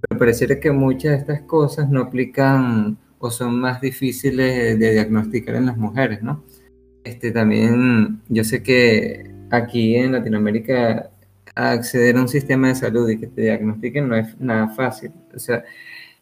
pero 0.00 0.18
pareciera 0.18 0.58
que 0.58 0.72
muchas 0.72 1.12
de 1.12 1.18
estas 1.18 1.42
cosas 1.42 1.88
no 1.90 2.00
aplican 2.00 2.96
o 3.18 3.30
son 3.30 3.60
más 3.60 3.80
difíciles 3.80 4.78
de 4.78 4.92
diagnosticar 4.92 5.54
en 5.56 5.66
las 5.66 5.76
mujeres, 5.76 6.22
¿no? 6.22 6.42
Este, 7.04 7.30
también 7.30 8.20
yo 8.28 8.44
sé 8.44 8.62
que 8.62 9.30
aquí 9.50 9.94
en 9.96 10.12
Latinoamérica 10.12 11.10
acceder 11.54 12.16
a 12.16 12.22
un 12.22 12.28
sistema 12.28 12.68
de 12.68 12.74
salud 12.74 13.08
y 13.08 13.18
que 13.18 13.26
te 13.26 13.42
diagnostiquen 13.42 14.08
no 14.08 14.16
es 14.16 14.38
nada 14.40 14.68
fácil. 14.68 15.12
O 15.34 15.38
sea, 15.38 15.64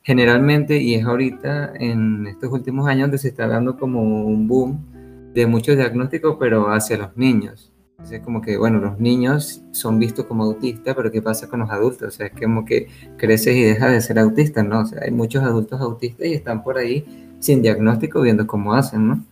generalmente, 0.02 0.78
y 0.78 0.94
es 0.94 1.04
ahorita, 1.04 1.72
en 1.78 2.26
estos 2.26 2.52
últimos 2.52 2.86
años, 2.88 3.04
donde 3.04 3.18
se 3.18 3.28
está 3.28 3.46
dando 3.46 3.78
como 3.78 4.02
un 4.02 4.46
boom 4.46 5.32
de 5.34 5.46
muchos 5.46 5.76
diagnósticos, 5.76 6.36
pero 6.38 6.70
hacia 6.72 6.98
los 6.98 7.16
niños. 7.16 7.72
Es 8.10 8.20
como 8.20 8.42
que, 8.42 8.58
bueno, 8.58 8.80
los 8.80 8.98
niños 8.98 9.62
son 9.70 10.00
vistos 10.00 10.26
como 10.26 10.42
autistas, 10.42 10.94
pero 10.96 11.12
¿qué 11.12 11.22
pasa 11.22 11.48
con 11.48 11.60
los 11.60 11.70
adultos? 11.70 12.08
O 12.08 12.10
sea, 12.10 12.26
es 12.26 12.32
como 12.32 12.64
que 12.64 12.88
creces 13.16 13.54
y 13.54 13.62
dejas 13.62 13.92
de 13.92 14.00
ser 14.00 14.18
autista, 14.18 14.64
¿no? 14.64 14.80
O 14.80 14.86
sea, 14.86 15.02
hay 15.04 15.12
muchos 15.12 15.44
adultos 15.44 15.80
autistas 15.80 16.26
y 16.26 16.34
están 16.34 16.64
por 16.64 16.78
ahí 16.78 17.36
sin 17.38 17.62
diagnóstico 17.62 18.20
viendo 18.20 18.46
cómo 18.46 18.74
hacen, 18.74 19.06
¿no? 19.06 19.24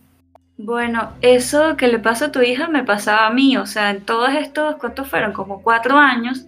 Bueno, 0.63 1.13
eso 1.21 1.75
que 1.77 1.87
le 1.87 1.99
pasa 1.99 2.25
a 2.25 2.31
tu 2.31 2.41
hija 2.41 2.67
me 2.67 2.83
pasaba 2.83 3.27
a 3.27 3.33
mí, 3.33 3.57
o 3.57 3.65
sea, 3.65 3.89
en 3.89 4.01
todos 4.01 4.29
estos, 4.33 4.75
¿cuántos 4.75 5.07
fueron? 5.07 5.33
Como 5.33 5.63
cuatro 5.63 5.97
años, 5.97 6.45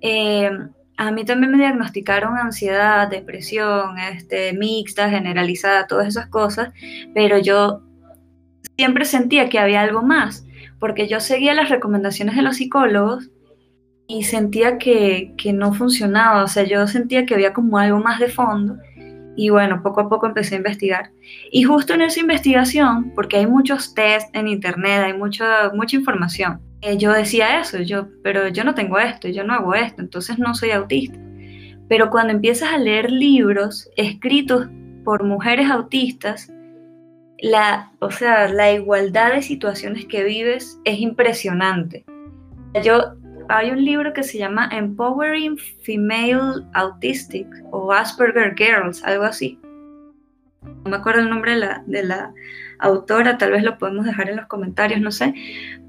eh, 0.00 0.50
a 0.96 1.10
mí 1.10 1.24
también 1.24 1.52
me 1.52 1.58
diagnosticaron 1.58 2.36
ansiedad, 2.36 3.08
depresión, 3.08 3.98
este, 3.98 4.52
mixta, 4.52 5.10
generalizada, 5.10 5.86
todas 5.86 6.06
esas 6.06 6.26
cosas, 6.28 6.70
pero 7.14 7.38
yo 7.38 7.82
siempre 8.76 9.04
sentía 9.04 9.48
que 9.48 9.58
había 9.58 9.82
algo 9.82 10.02
más 10.02 10.46
porque 10.80 11.06
yo 11.06 11.20
seguía 11.20 11.54
las 11.54 11.68
recomendaciones 11.68 12.34
de 12.34 12.42
los 12.42 12.56
psicólogos 12.56 13.30
y 14.08 14.24
sentía 14.24 14.78
que, 14.78 15.34
no 15.54 15.72
funcionaba, 15.72 16.42
o 16.42 16.48
sea, 16.48 16.64
yo 16.64 16.88
sentía 16.88 17.26
que 17.26 17.34
había 17.34 17.52
como 17.52 17.78
algo 17.78 18.00
más 18.00 18.18
de 18.18 18.28
fondo 18.28 18.76
y 19.40 19.48
bueno, 19.48 19.82
poco 19.82 20.02
a 20.02 20.08
poco 20.10 20.26
empecé 20.26 20.54
a 20.54 20.58
investigar. 20.58 21.12
Y 21.50 21.62
justo 21.62 21.94
en 21.94 22.02
esa 22.02 22.20
investigación, 22.20 23.10
porque 23.14 23.38
hay 23.38 23.46
muchos 23.46 23.94
test 23.94 24.28
en 24.36 24.48
internet, 24.48 25.00
hay 25.02 25.14
mucha, 25.14 25.70
mucha 25.72 25.96
información, 25.96 26.60
eh, 26.82 26.98
yo 26.98 27.10
decía 27.10 27.58
eso, 27.58 27.78
yo, 27.78 28.08
pero 28.22 28.48
yo 28.48 28.64
no 28.64 28.74
tengo 28.74 28.98
esto, 28.98 29.28
yo 29.28 29.42
no 29.42 29.54
hago 29.54 29.74
esto, 29.74 30.02
entonces 30.02 30.38
no 30.38 30.54
soy 30.54 30.72
autista. 30.72 31.18
Pero 31.88 32.10
cuando 32.10 32.34
empiezas 32.34 32.74
a 32.74 32.76
leer 32.76 33.10
libros 33.10 33.88
escritos 33.96 34.68
por 35.06 35.24
mujeres 35.24 35.70
autistas, 35.70 36.52
la, 37.38 37.92
o 38.00 38.10
sea, 38.10 38.46
la 38.48 38.70
igualdad 38.72 39.32
de 39.32 39.40
situaciones 39.40 40.04
que 40.04 40.22
vives 40.22 40.78
es 40.84 41.00
impresionante. 41.00 42.04
Yo, 42.84 43.14
hay 43.50 43.70
un 43.70 43.84
libro 43.84 44.12
que 44.12 44.22
se 44.22 44.38
llama 44.38 44.68
Empowering 44.72 45.58
Female 45.58 46.64
Autistic 46.74 47.46
o 47.72 47.92
Asperger 47.92 48.54
Girls, 48.56 49.02
algo 49.04 49.24
así. 49.24 49.58
no 50.62 50.90
me 50.90 50.96
acuerdo 50.96 51.22
el 51.22 51.30
nombre 51.30 51.52
de 51.52 51.58
la, 51.58 51.82
de 51.86 52.02
la 52.04 52.32
autora, 52.78 53.38
tal 53.38 53.52
vez 53.52 53.64
lo 53.64 53.76
podemos 53.76 54.06
dejar 54.06 54.30
en 54.30 54.36
los 54.36 54.46
comentarios, 54.46 55.00
no 55.00 55.10
sé, 55.10 55.34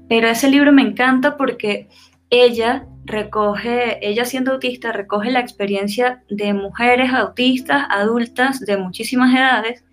pero 0.08 0.28
ese 0.28 0.50
libro 0.50 0.72
me 0.72 0.82
encanta 0.82 1.36
porque 1.36 1.88
ella 2.30 2.86
recoge, 3.04 4.06
ella 4.06 4.24
siendo 4.24 4.52
autista, 4.52 4.92
recoge 4.92 5.30
la 5.30 5.40
experiencia 5.40 6.22
de 6.30 6.52
mujeres 6.54 7.12
autistas, 7.12 7.86
adultas 7.90 8.60
de 8.60 8.76
muchísimas 8.76 9.34
edades, 9.34 9.84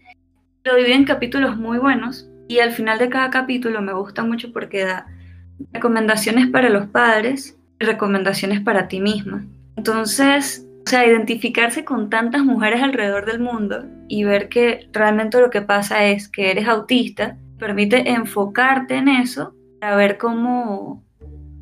lo 0.63 0.75
divide 0.75 0.95
en 0.95 1.05
capítulos 1.05 1.57
muy 1.57 1.77
buenos 1.77 2.29
y 2.47 2.59
al 2.59 2.71
final 2.71 2.97
de 2.97 3.09
cada 3.09 3.29
capítulo 3.29 3.81
me 3.81 3.93
gusta 3.93 4.23
mucho 4.23 4.51
porque 4.51 4.85
da 4.85 5.05
recomendaciones 5.71 6.47
para 6.47 6.69
los 6.69 6.88
padres 6.88 7.58
recomendaciones 7.79 8.62
para 8.62 8.88
ti 8.88 9.00
misma. 9.00 9.45
Entonces, 9.77 10.67
o 10.86 10.89
sea, 10.89 11.05
identificarse 11.05 11.86
con 11.86 12.09
tantas 12.09 12.43
mujeres 12.43 12.81
alrededor 12.81 13.25
del 13.25 13.39
mundo 13.39 13.86
y 14.07 14.24
ver 14.24 14.50
que 14.50 14.89
realmente 14.91 15.39
lo 15.39 15.50
que 15.50 15.62
pasa 15.62 16.05
es 16.05 16.27
que 16.27 16.51
eres 16.51 16.67
autista, 16.67 17.38
permite 17.57 18.09
enfocarte 18.09 18.95
en 18.95 19.07
eso 19.07 19.53
para 19.79 19.95
ver 19.95 20.17
cómo, 20.17 21.03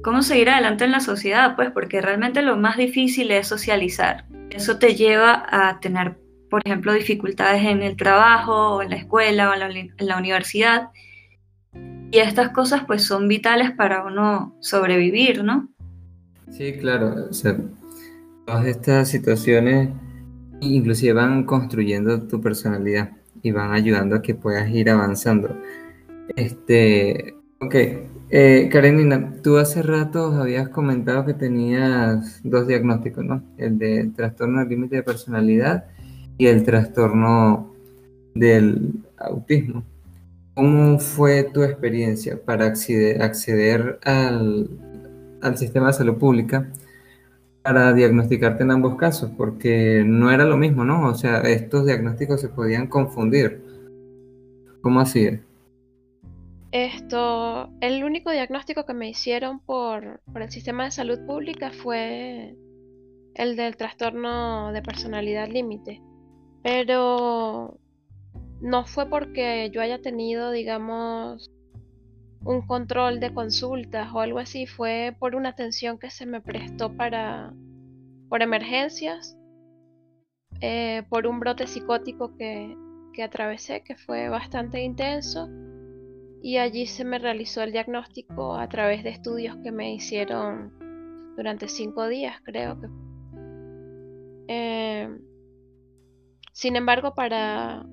cómo 0.04 0.22
seguir 0.22 0.50
adelante 0.50 0.86
en 0.86 0.92
la 0.92 1.00
sociedad, 1.00 1.56
pues 1.56 1.72
porque 1.72 2.02
realmente 2.02 2.42
lo 2.42 2.58
más 2.58 2.78
difícil 2.78 3.32
es 3.32 3.48
socializar. 3.48 4.26
Eso 4.50 4.80
te 4.80 4.96
lleva 4.96 5.46
a 5.50 5.80
tener, 5.80 6.18
por 6.50 6.62
ejemplo, 6.66 6.94
dificultades 6.94 7.64
en 7.66 7.84
el 7.84 7.98
trabajo, 7.98 8.82
en 8.82 8.92
la 8.92 8.96
escuela, 8.96 9.50
o 9.50 9.54
en 9.54 9.60
la, 9.60 9.70
en 9.70 9.92
la 10.00 10.18
universidad. 10.18 10.90
Y 12.12 12.20
estas 12.20 12.50
cosas 12.50 12.86
pues 12.86 13.04
son 13.04 13.28
vitales 13.28 13.72
para 13.72 14.06
uno 14.06 14.56
sobrevivir, 14.62 15.44
¿no? 15.44 15.68
Sí, 16.52 16.74
claro. 16.74 17.28
O 17.30 17.34
sea, 17.34 17.58
todas 18.46 18.66
estas 18.66 19.10
situaciones 19.10 19.90
inclusive 20.60 21.14
van 21.14 21.44
construyendo 21.44 22.24
tu 22.24 22.42
personalidad 22.42 23.12
y 23.42 23.52
van 23.52 23.72
ayudando 23.74 24.16
a 24.16 24.22
que 24.22 24.36
puedas 24.36 24.70
ir 24.70 24.90
avanzando. 24.90 25.56
Este, 26.36 27.36
ok, 27.60 27.76
eh, 28.30 28.70
Karenina, 28.72 29.36
tú 29.42 29.58
hace 29.58 29.82
rato 29.82 30.34
habías 30.34 30.70
comentado 30.70 31.26
que 31.26 31.34
tenías 31.34 32.42
dos 32.44 32.68
diagnósticos, 32.68 33.24
¿no? 33.24 33.44
El 33.58 33.78
de 33.78 34.12
trastorno 34.16 34.60
del 34.60 34.70
límite 34.70 34.98
de 34.98 35.04
personalidad 35.04 35.86
y 36.38 36.48
el 36.48 36.64
trastorno 36.64 37.74
del 38.36 38.94
autismo. 39.18 39.84
¿Cómo 40.56 41.00
fue 41.00 41.44
tu 41.44 41.64
experiencia 41.64 42.40
para 42.44 42.66
acceder, 42.66 44.00
al, 44.04 44.70
al 45.42 45.58
sistema 45.58 45.88
de 45.88 45.94
salud 45.94 46.18
pública? 46.18 46.68
para 47.68 47.92
diagnosticarte 47.92 48.64
en 48.64 48.72
ambos 48.72 48.96
casos, 48.96 49.30
porque 49.36 50.02
no 50.06 50.32
era 50.32 50.46
lo 50.46 50.56
mismo, 50.56 50.86
¿no? 50.86 51.06
O 51.06 51.16
sea, 51.16 51.42
estos 51.42 51.86
diagnósticos 51.86 52.40
se 52.40 52.48
podían 52.48 52.88
confundir. 52.88 53.62
¿Cómo 54.80 55.02
así 55.02 55.42
Esto, 56.72 57.70
el 57.82 58.06
único 58.06 58.32
diagnóstico 58.32 58.86
que 58.86 58.94
me 58.94 59.10
hicieron 59.10 59.60
por, 59.60 60.22
por 60.32 60.44
el 60.44 60.50
sistema 60.50 60.86
de 60.86 60.92
salud 60.92 61.20
pública 61.26 61.72
fue 61.72 62.56
el 63.36 63.58
del 63.58 63.76
trastorno 63.76 64.72
de 64.72 64.82
personalidad 64.82 65.50
límite. 65.50 66.02
Pero 66.64 67.78
no 68.62 68.86
fue 68.86 69.10
porque 69.10 69.70
yo 69.74 69.82
haya 69.82 70.02
tenido, 70.02 70.52
digamos, 70.52 71.52
un 72.48 72.62
control 72.62 73.20
de 73.20 73.34
consultas 73.34 74.10
o 74.14 74.22
algo 74.22 74.40
así, 74.40 74.68
fue 74.68 75.14
por 75.20 75.36
una 75.36 75.50
atención 75.50 76.00
que 76.00 76.10
se 76.10 76.26
me 76.26 76.40
prestó 76.40 76.96
para 76.96 77.54
por 78.30 78.42
emergencias, 78.42 79.38
eh, 80.62 81.04
por 81.10 81.28
un 81.28 81.42
brote 81.42 81.68
psicótico 81.68 82.36
que, 82.38 82.74
que 83.14 83.24
atravesé, 83.24 83.84
que 83.84 83.98
fue 83.98 84.30
bastante 84.30 84.82
intenso, 84.82 85.50
y 86.42 86.58
allí 86.58 86.88
se 86.88 87.04
me 87.04 87.20
realizó 87.20 87.64
el 87.64 87.74
diagnóstico 87.74 88.56
a 88.56 88.70
través 88.70 89.04
de 89.04 89.10
estudios 89.10 89.58
que 89.58 89.72
me 89.74 89.94
hicieron 89.94 90.72
durante 91.36 91.68
cinco 91.68 92.08
días, 92.08 92.40
creo 92.44 92.80
que. 92.80 92.88
Eh, 94.48 95.18
sin 96.54 96.78
embargo, 96.78 97.14
para, 97.14 97.86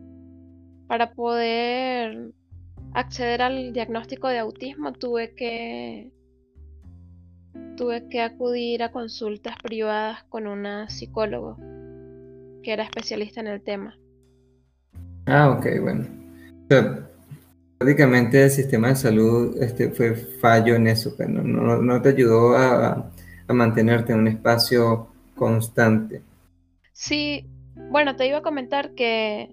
para 0.86 1.12
poder 1.12 2.32
acceder 2.94 3.42
al 3.42 3.72
diagnóstico 3.72 4.28
de 4.28 4.38
autismo 4.38 4.92
tuve 4.92 5.34
que 5.34 6.10
tuve 7.76 8.08
que 8.08 8.22
acudir 8.22 8.82
a 8.82 8.92
consultas 8.92 9.56
privadas 9.62 10.22
con 10.28 10.46
una 10.46 10.88
psicólogo 10.88 11.56
que 12.62 12.72
era 12.72 12.84
especialista 12.84 13.40
en 13.40 13.48
el 13.48 13.62
tema. 13.62 13.98
Ah, 15.26 15.50
ok, 15.50 15.66
bueno. 15.82 16.06
prácticamente 17.78 18.44
el 18.44 18.50
sistema 18.50 18.88
de 18.88 18.96
salud 18.96 19.60
este, 19.60 19.90
fue 19.90 20.14
fallo 20.14 20.76
en 20.76 20.86
eso, 20.86 21.14
pero 21.16 21.32
pues, 21.32 21.44
no, 21.44 21.82
no, 21.82 22.02
te 22.02 22.10
ayudó 22.10 22.56
a, 22.56 23.10
a, 23.48 23.52
mantenerte 23.52 24.12
en 24.12 24.20
un 24.20 24.28
espacio 24.28 25.08
constante. 25.34 26.22
Sí, 26.92 27.46
bueno, 27.90 28.16
te 28.16 28.26
iba 28.26 28.38
a 28.38 28.42
comentar 28.42 28.94
que 28.94 29.50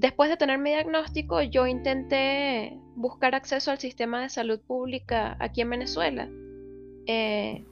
Después 0.00 0.30
de 0.30 0.38
tener 0.38 0.58
mi 0.58 0.70
diagnóstico, 0.70 1.42
yo 1.42 1.66
intenté 1.66 2.80
buscar 2.94 3.34
acceso 3.34 3.70
al 3.70 3.78
sistema 3.78 4.22
de 4.22 4.30
salud 4.30 4.58
pública 4.66 5.36
aquí 5.38 5.60
en 5.60 5.68
Venezuela, 5.68 6.26
eh, 7.06 7.66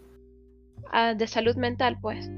de 1.16 1.26
salud 1.26 1.56
mental, 1.56 1.96
pues. 2.02 2.30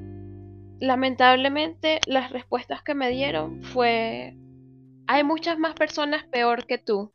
Lamentablemente, 0.79 1.99
las 2.07 2.31
respuestas 2.31 2.85
que 2.85 2.95
me 2.95 3.11
dieron 3.11 3.65
fue, 3.65 4.37
hay 5.09 5.25
muchas 5.25 5.59
más 5.59 5.75
personas 5.75 6.23
peor 6.31 6.67
que 6.67 6.79
tú 6.79 7.11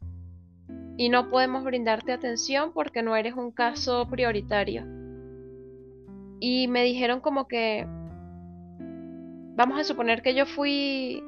y 0.97 1.07
no 1.07 1.29
podemos 1.29 1.63
brindarte 1.63 2.11
atención 2.11 2.73
porque 2.73 3.03
no 3.03 3.15
eres 3.15 3.35
un 3.35 3.51
caso 3.51 4.05
prioritario. 4.09 4.83
Y 6.41 6.67
me 6.67 6.83
dijeron 6.83 7.21
como 7.21 7.47
que, 7.47 7.87
vamos 9.55 9.79
a 9.79 9.85
suponer 9.85 10.21
que 10.21 10.35
yo 10.35 10.45
fui 10.45 11.23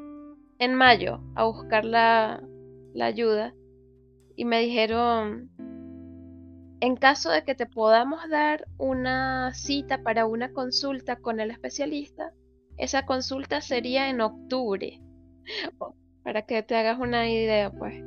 en 0.59 0.75
mayo 0.75 1.21
a 1.35 1.45
buscar 1.45 1.85
la, 1.85 2.41
ayuda 2.99 3.53
y 4.35 4.45
me 4.45 4.59
dijeron, 4.59 5.51
en 6.79 6.95
caso 6.95 7.29
de 7.29 7.43
que 7.43 7.55
te 7.55 7.67
podamos 7.67 8.27
dar 8.29 8.65
una 8.77 9.53
cita 9.53 10.01
para 10.01 10.25
una 10.25 10.51
consulta 10.51 11.17
con 11.17 11.39
el 11.39 11.51
especialista, 11.51 12.31
esa 12.77 13.05
consulta 13.05 13.61
sería 13.61 14.09
en 14.09 14.21
octubre. 14.21 15.01
Para 16.23 16.41
que 16.41 16.61
te 16.61 16.75
hagas 16.75 16.99
una 16.99 17.29
idea, 17.29 17.71
pues. 17.71 18.03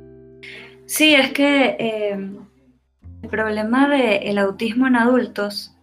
Sí, 0.85 1.15
es 1.15 1.33
que 1.33 1.75
eh, 1.79 2.29
el 3.23 3.29
problema 3.29 3.89
del 3.89 4.37
autismo 4.37 4.87
en 4.87 4.95
adultos 4.95 5.75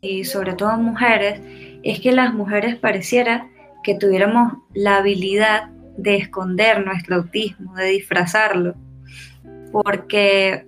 y 0.00 0.24
sobre 0.24 0.54
todo 0.54 0.74
en 0.74 0.82
mujeres 0.82 1.40
es 1.82 2.00
que 2.00 2.12
las 2.12 2.34
mujeres 2.34 2.76
pareciera 2.76 3.48
que 3.82 3.94
tuviéramos 3.94 4.52
la 4.74 4.98
habilidad 4.98 5.70
de 6.02 6.16
esconder 6.16 6.84
nuestro 6.84 7.16
autismo, 7.16 7.74
de 7.74 7.86
disfrazarlo. 7.86 8.74
Porque 9.72 10.66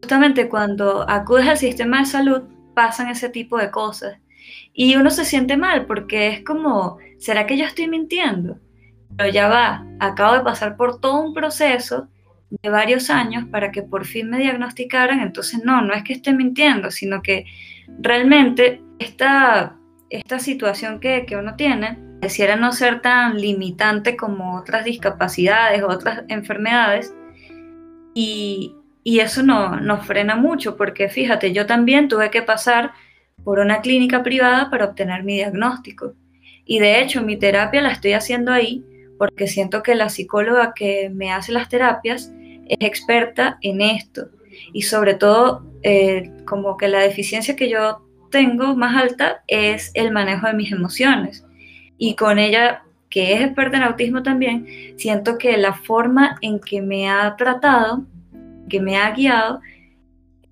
justamente 0.00 0.48
cuando 0.48 1.08
acudes 1.08 1.48
al 1.48 1.58
sistema 1.58 2.00
de 2.00 2.06
salud 2.06 2.42
pasan 2.74 3.08
ese 3.08 3.28
tipo 3.28 3.58
de 3.58 3.70
cosas. 3.70 4.18
Y 4.72 4.96
uno 4.96 5.10
se 5.10 5.24
siente 5.24 5.56
mal 5.56 5.86
porque 5.86 6.28
es 6.28 6.44
como, 6.44 6.98
¿será 7.18 7.46
que 7.46 7.56
yo 7.56 7.64
estoy 7.64 7.88
mintiendo? 7.88 8.58
Pero 9.16 9.30
ya 9.30 9.48
va, 9.48 9.86
acabo 10.00 10.34
de 10.34 10.40
pasar 10.40 10.76
por 10.76 11.00
todo 11.00 11.20
un 11.20 11.34
proceso 11.34 12.08
de 12.50 12.68
varios 12.70 13.10
años 13.10 13.44
para 13.50 13.70
que 13.70 13.82
por 13.82 14.04
fin 14.04 14.28
me 14.28 14.38
diagnosticaran, 14.38 15.20
entonces 15.20 15.60
no, 15.64 15.82
no 15.82 15.94
es 15.94 16.02
que 16.02 16.14
esté 16.14 16.32
mintiendo, 16.32 16.90
sino 16.90 17.22
que 17.22 17.46
realmente 18.00 18.82
esta, 18.98 19.76
esta 20.10 20.38
situación 20.38 21.00
que, 21.00 21.24
que 21.26 21.36
uno 21.36 21.54
tiene 21.56 21.98
pareciera 22.22 22.54
no 22.54 22.70
ser 22.70 23.02
tan 23.02 23.36
limitante 23.40 24.16
como 24.16 24.56
otras 24.56 24.84
discapacidades 24.84 25.82
otras 25.82 26.22
enfermedades. 26.28 27.12
Y, 28.14 28.76
eso 29.04 29.42
no, 29.42 29.80
nos 29.80 30.06
frena 30.06 30.36
mucho, 30.36 30.76
porque 30.76 31.08
fíjate, 31.08 31.52
yo 31.52 31.66
también 31.66 32.06
tuve 32.06 32.30
que 32.30 32.42
pasar 32.42 32.92
por 33.42 33.58
una 33.58 33.80
clínica 33.80 34.22
privada 34.22 34.70
para 34.70 34.84
obtener 34.84 35.24
mi 35.24 35.34
diagnóstico. 35.34 36.14
Y 36.64 36.78
de 36.78 37.00
hecho, 37.00 37.22
mi 37.22 37.36
terapia 37.36 37.82
la 37.82 37.90
estoy 37.90 38.12
haciendo 38.12 38.52
ahí 38.52 38.84
porque 39.18 39.48
siento 39.48 39.82
que 39.82 39.96
la 39.96 40.08
psicóloga 40.08 40.74
que 40.74 41.10
me 41.12 41.32
hace 41.32 41.50
las 41.50 41.68
terapias 41.68 42.32
es 42.68 42.78
experta 42.78 43.58
en 43.62 43.80
esto. 43.80 44.28
Y 44.72 44.82
sobre 44.82 45.14
todo, 45.14 45.66
eh, 45.82 46.30
como 46.44 46.76
que 46.76 46.86
la 46.86 47.00
deficiencia 47.00 47.56
que 47.56 47.68
yo 47.68 48.06
tengo 48.30 48.76
más 48.76 48.96
alta 48.96 49.42
es 49.48 49.90
el 49.94 50.12
manejo 50.12 50.46
de 50.46 50.54
mis 50.54 50.70
emociones 50.70 51.44
y 52.04 52.16
con 52.16 52.40
ella, 52.40 52.82
que 53.10 53.32
es 53.32 53.42
experta 53.42 53.76
en 53.76 53.84
autismo 53.84 54.24
también, 54.24 54.66
siento 54.96 55.38
que 55.38 55.56
la 55.56 55.72
forma 55.72 56.36
en 56.40 56.58
que 56.58 56.82
me 56.82 57.08
ha 57.08 57.36
tratado, 57.36 58.04
que 58.68 58.80
me 58.80 58.96
ha 58.96 59.12
guiado, 59.12 59.60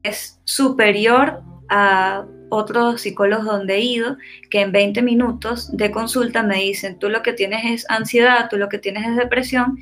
es 0.04 0.40
superior 0.44 1.42
a 1.68 2.24
otros 2.50 3.00
psicólogos 3.00 3.46
donde 3.46 3.74
he 3.74 3.80
ido 3.80 4.16
que 4.48 4.60
en 4.60 4.70
20 4.70 5.02
minutos 5.02 5.76
de 5.76 5.90
consulta 5.90 6.44
me 6.44 6.58
dicen, 6.58 7.00
tú 7.00 7.08
lo 7.08 7.20
que 7.22 7.32
tienes 7.32 7.64
es 7.64 7.90
ansiedad, 7.90 8.46
tú 8.48 8.56
lo 8.56 8.68
que 8.68 8.78
tienes 8.78 9.04
es 9.08 9.16
depresión, 9.16 9.76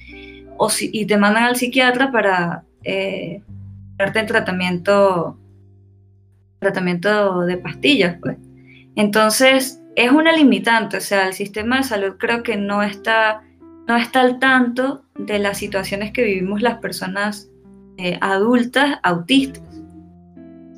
o 0.56 0.70
si, 0.70 0.88
y 0.90 1.04
te 1.04 1.18
mandan 1.18 1.44
al 1.44 1.56
psiquiatra 1.56 2.10
para 2.10 2.64
eh, 2.82 3.42
darte 3.98 4.20
el 4.20 4.26
tratamiento, 4.26 5.36
tratamiento 6.60 7.42
de 7.42 7.58
pastillas. 7.58 8.16
Pues. 8.22 8.38
Entonces, 8.96 9.77
es 9.98 10.12
una 10.12 10.32
limitante, 10.32 10.98
o 10.98 11.00
sea, 11.00 11.26
el 11.26 11.34
sistema 11.34 11.78
de 11.78 11.82
salud 11.82 12.14
creo 12.18 12.44
que 12.44 12.56
no 12.56 12.84
está, 12.84 13.42
no 13.88 13.96
está 13.96 14.20
al 14.20 14.38
tanto 14.38 15.02
de 15.16 15.40
las 15.40 15.58
situaciones 15.58 16.12
que 16.12 16.22
vivimos 16.22 16.62
las 16.62 16.78
personas 16.78 17.50
eh, 17.96 18.16
adultas 18.20 19.00
autistas. 19.02 19.64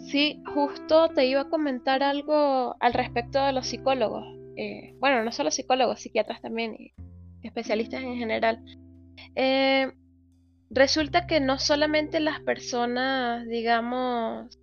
Sí, 0.06 0.42
justo 0.54 1.10
te 1.10 1.26
iba 1.26 1.42
a 1.42 1.50
comentar 1.50 2.02
algo 2.02 2.76
al 2.80 2.94
respecto 2.94 3.44
de 3.44 3.52
los 3.52 3.66
psicólogos. 3.66 4.24
Eh, 4.56 4.94
bueno, 5.00 5.22
no 5.22 5.32
solo 5.32 5.50
psicólogos, 5.50 6.00
psiquiatras 6.00 6.40
también, 6.40 6.74
y 6.78 6.94
especialistas 7.42 8.02
en 8.02 8.16
general. 8.16 8.64
Eh, 9.34 9.92
resulta 10.70 11.26
que 11.26 11.40
no 11.40 11.58
solamente 11.58 12.20
las 12.20 12.40
personas, 12.40 13.46
digamos, 13.46 14.58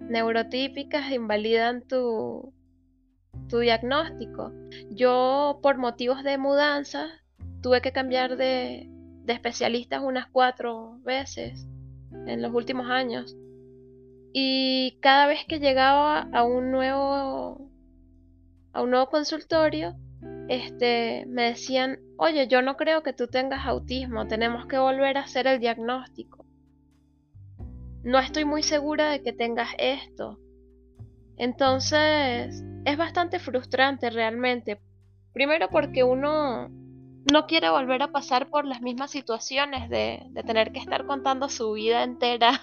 neurotípicas 0.00 1.12
invalidan 1.12 1.86
tu, 1.86 2.54
tu 3.54 3.60
diagnóstico. 3.60 4.50
Yo, 4.90 5.60
por 5.62 5.78
motivos 5.78 6.24
de 6.24 6.38
mudanza, 6.38 7.06
tuve 7.62 7.80
que 7.82 7.92
cambiar 7.92 8.36
de, 8.36 8.90
de 9.22 9.32
especialistas 9.32 10.02
unas 10.02 10.26
cuatro 10.26 10.98
veces 11.04 11.64
en 12.26 12.42
los 12.42 12.52
últimos 12.52 12.90
años. 12.90 13.36
Y 14.32 14.98
cada 15.00 15.28
vez 15.28 15.44
que 15.46 15.60
llegaba 15.60 16.22
a 16.32 16.42
un 16.42 16.72
nuevo 16.72 17.70
a 18.72 18.82
un 18.82 18.90
nuevo 18.90 19.06
consultorio, 19.06 19.94
este 20.48 21.24
me 21.28 21.44
decían, 21.50 22.00
"Oye, 22.16 22.48
yo 22.48 22.60
no 22.60 22.76
creo 22.76 23.04
que 23.04 23.12
tú 23.12 23.28
tengas 23.28 23.64
autismo, 23.66 24.26
tenemos 24.26 24.66
que 24.66 24.78
volver 24.78 25.16
a 25.16 25.20
hacer 25.20 25.46
el 25.46 25.60
diagnóstico. 25.60 26.44
No 28.02 28.18
estoy 28.18 28.44
muy 28.44 28.64
segura 28.64 29.10
de 29.10 29.22
que 29.22 29.32
tengas 29.32 29.68
esto." 29.78 30.40
Entonces, 31.36 32.64
es 32.84 32.96
bastante 32.96 33.38
frustrante 33.38 34.10
realmente. 34.10 34.80
Primero 35.32 35.68
porque 35.70 36.04
uno 36.04 36.68
no 37.32 37.46
quiere 37.46 37.70
volver 37.70 38.02
a 38.02 38.12
pasar 38.12 38.50
por 38.50 38.64
las 38.66 38.82
mismas 38.82 39.10
situaciones 39.10 39.88
de, 39.88 40.22
de 40.30 40.42
tener 40.42 40.72
que 40.72 40.78
estar 40.78 41.06
contando 41.06 41.48
su 41.48 41.72
vida 41.72 42.02
entera 42.02 42.60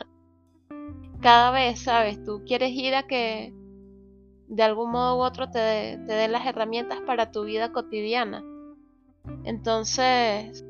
cada 1.22 1.52
vez, 1.52 1.82
¿sabes? 1.82 2.24
Tú 2.24 2.44
quieres 2.46 2.72
ir 2.72 2.96
a 2.96 3.04
que 3.04 3.54
de 4.52 4.64
algún 4.64 4.92
modo 4.92 5.18
u 5.18 5.22
otro 5.22 5.50
te, 5.50 5.98
den 5.98 6.32
las 6.34 6.46
herramientas 6.46 7.00
para 7.02 7.32
tu 7.32 7.46
vida 7.46 7.72
cotidiana. 7.72 8.44
Entonces, 9.46 10.66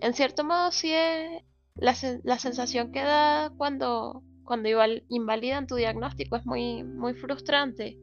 en 0.00 0.14
cierto 0.14 0.44
modo 0.44 0.72
sí 0.72 0.92
es 0.92 1.42
la, 1.74 1.94
la 2.24 2.38
sensación 2.38 2.92
que 2.92 3.02
da 3.02 3.52
cuando, 3.58 4.22
cuando 4.44 4.68
invalidan 5.10 5.66
tu 5.66 5.74
diagnóstico 5.74 6.36
es 6.36 6.46
muy, 6.46 6.84
muy 6.84 7.12
frustrante. 7.12 7.98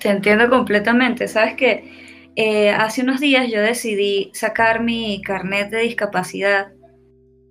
Te 0.00 0.08
entiendo 0.08 0.48
completamente. 0.48 1.28
Sabes 1.28 1.54
que 1.54 2.30
eh, 2.36 2.70
hace 2.70 3.02
unos 3.02 3.20
días 3.20 3.48
yo 3.50 3.60
decidí 3.60 4.30
sacar 4.34 4.82
mi 4.82 5.22
carnet 5.22 5.70
de 5.70 5.80
discapacidad 5.80 6.68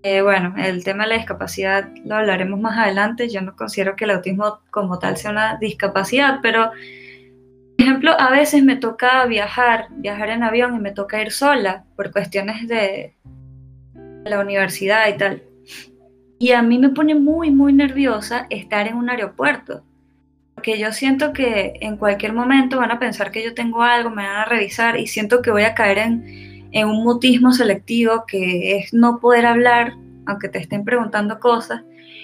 eh, 0.08 0.22
bueno, 0.22 0.54
el 0.60 0.84
tema 0.84 1.06
de 1.06 1.10
la 1.10 1.16
discapacidad 1.16 1.90
lo 2.06 2.18
hablaremos 2.18 2.60
más 2.60 2.78
adelante. 2.78 3.28
Yo 3.28 3.42
no 3.42 3.56
considero 3.56 3.96
que 3.96 4.04
el 4.04 4.12
autismo 4.12 4.60
como 4.70 5.00
tal 5.00 5.18
sea 5.18 5.32
una 5.32 5.58
discapacidad, 5.58 6.42
pero, 6.44 6.70
por 6.70 7.88
ejemplo, 7.88 8.12
a 8.20 8.30
veces 8.30 8.64
me 8.64 8.76
toca 8.76 9.26
viajar, 9.26 9.88
viajar 9.90 10.30
en 10.30 10.44
avión 10.44 10.76
y 10.76 10.80
me 10.80 10.92
toca 10.92 11.24
ir 11.24 11.32
sola 11.32 11.86
por 11.96 12.12
cuestiones 12.12 12.68
de 12.68 13.16
la 14.26 14.42
universidad 14.42 15.08
y 15.08 15.18
tal. 15.18 15.42
Y 16.38 16.52
a 16.52 16.62
mí 16.62 16.78
me 16.78 16.90
pone 16.90 17.16
muy, 17.16 17.50
muy 17.50 17.74
nerviosa 17.74 18.46
estar 18.52 18.88
en 18.88 18.98
un 18.98 19.10
aeropuerto, 19.10 19.84
porque 20.56 20.80
yo 20.80 20.92
siento 20.92 21.34
que 21.34 21.74
en 21.82 21.98
cualquier 21.98 22.34
momento 22.34 22.78
van 22.80 22.92
a 22.92 23.00
pensar 23.00 23.30
que 23.30 23.44
yo 23.44 23.54
tengo 23.54 23.84
algo, 23.84 24.10
me 24.10 24.26
van 24.26 24.38
a 24.38 24.46
revisar 24.46 25.00
y 25.00 25.08
siento 25.08 25.42
que 25.42 25.52
voy 25.52 25.64
a 25.64 25.76
caer 25.76 26.00
en 26.00 26.46
en 26.76 26.90
un 26.90 27.06
mutismo 27.06 27.54
selectivo 27.54 28.26
que 28.28 28.78
es 28.78 28.94
no 28.94 29.20
poder 29.22 29.46
hablar, 29.46 29.94
aunque 30.26 30.50
te 30.50 30.60
estén 30.60 30.84
preguntando 30.84 31.40
cosas, 31.40 31.84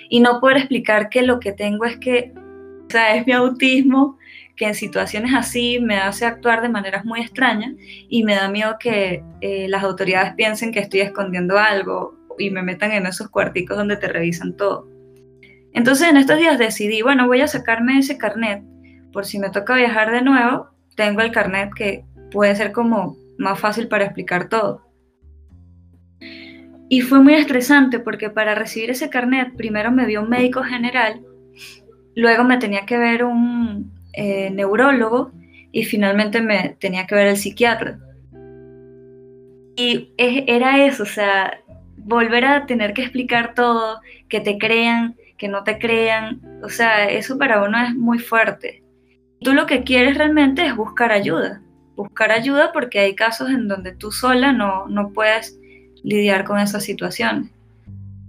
y 0.10 0.20
no 0.20 0.42
poder 0.42 0.58
explicar 0.58 1.08
que 1.10 1.22
lo 1.22 1.40
que 1.40 1.54
tengo 1.54 1.86
es 1.86 1.98
que, 1.98 2.34
o 2.36 2.90
sea, 2.90 3.16
es 3.16 3.26
mi 3.26 3.32
autismo, 3.32 4.18
que 4.58 4.66
en 4.66 4.76
situaciones 4.76 5.34
así 5.34 5.80
me 5.80 5.96
hace 5.96 6.26
actuar 6.26 6.62
de 6.62 6.68
maneras 6.68 7.06
muy 7.06 7.22
extrañas 7.22 7.72
y 8.10 8.26
me 8.26 8.36
da 8.36 8.50
miedo 8.50 8.76
que 8.78 9.24
eh, 9.40 9.68
las 9.70 9.84
autoridades 9.84 10.34
piensen 10.36 10.74
que 10.74 10.82
estoy 10.82 11.00
escondiendo 11.00 11.58
algo 11.58 12.20
y 12.38 12.50
me 12.50 12.62
metan 12.62 12.92
en 12.92 13.06
esos 13.06 13.30
cuarticos 13.30 13.78
donde 13.78 13.96
te 13.96 14.10
revisan 14.10 14.58
todo. 14.58 14.91
Entonces 15.74 16.10
en 16.10 16.18
estos 16.18 16.38
días 16.38 16.60
decidí, 16.60 17.02
bueno, 17.02 17.28
voy 17.28 17.42
a 17.42 17.48
sacarme 17.48 17.98
ese 18.00 18.18
carnet 18.18 18.64
por 19.12 19.26
si 19.26 19.40
me 19.40 19.50
toca 19.50 19.76
viajar 19.76 20.12
de 20.12 20.22
nuevo, 20.22 20.70
tengo 20.96 21.22
el 21.22 21.32
carnet 21.32 21.72
que 21.74 22.06
puede 22.32 22.56
ser 22.56 22.72
como 22.72 23.18
más 23.38 23.60
fácil 23.60 23.88
para 23.88 24.06
explicar 24.06 24.50
todo. 24.50 24.86
Y 26.90 27.02
fue 27.02 27.22
muy 27.22 27.36
estresante 27.36 28.00
porque 28.00 28.30
para 28.30 28.56
recibir 28.56 28.90
ese 28.90 29.10
carnet 29.10 29.56
primero 29.56 29.92
me 29.92 30.06
vio 30.06 30.22
un 30.22 30.30
médico 30.30 30.64
general, 30.64 31.22
luego 32.16 32.44
me 32.44 32.58
tenía 32.58 32.86
que 32.86 32.98
ver 32.98 33.24
un 33.24 33.94
eh, 34.14 34.50
neurólogo 34.52 35.32
y 35.72 35.86
finalmente 35.86 36.42
me 36.42 36.76
tenía 36.80 37.08
que 37.08 37.16
ver 37.16 37.28
el 37.28 37.38
psiquiatra. 37.38 37.98
Y 39.78 40.14
era 40.18 40.86
eso, 40.86 41.04
o 41.04 41.06
sea, 41.06 41.62
volver 41.98 42.44
a 42.46 42.66
tener 42.66 42.94
que 42.94 43.04
explicar 43.04 43.54
todo, 43.56 44.02
que 44.28 44.42
te 44.42 44.58
crean, 44.58 45.16
que 45.42 45.50
no 45.50 45.66
te 45.66 45.78
crean, 45.80 46.40
o 46.64 46.70
sea, 46.70 47.10
eso 47.10 47.38
para 47.38 47.64
uno 47.64 47.84
es 47.84 47.96
muy 47.96 48.20
fuerte. 48.20 48.84
Tú 49.42 49.54
lo 49.54 49.66
que 49.66 49.84
quieres 49.84 50.18
realmente 50.18 50.64
es 50.66 50.76
buscar 50.76 51.12
ayuda 51.12 51.62
buscar 52.02 52.32
ayuda 52.32 52.72
porque 52.72 53.00
hay 53.00 53.16
casos 53.16 53.50
en 53.50 53.68
donde 53.68 53.94
tú 53.94 54.12
sola 54.12 54.52
no, 54.52 54.88
no 54.88 55.12
puedes 55.12 55.60
lidiar 56.04 56.44
con 56.46 56.60
esa 56.60 56.80
situación. 56.80 57.52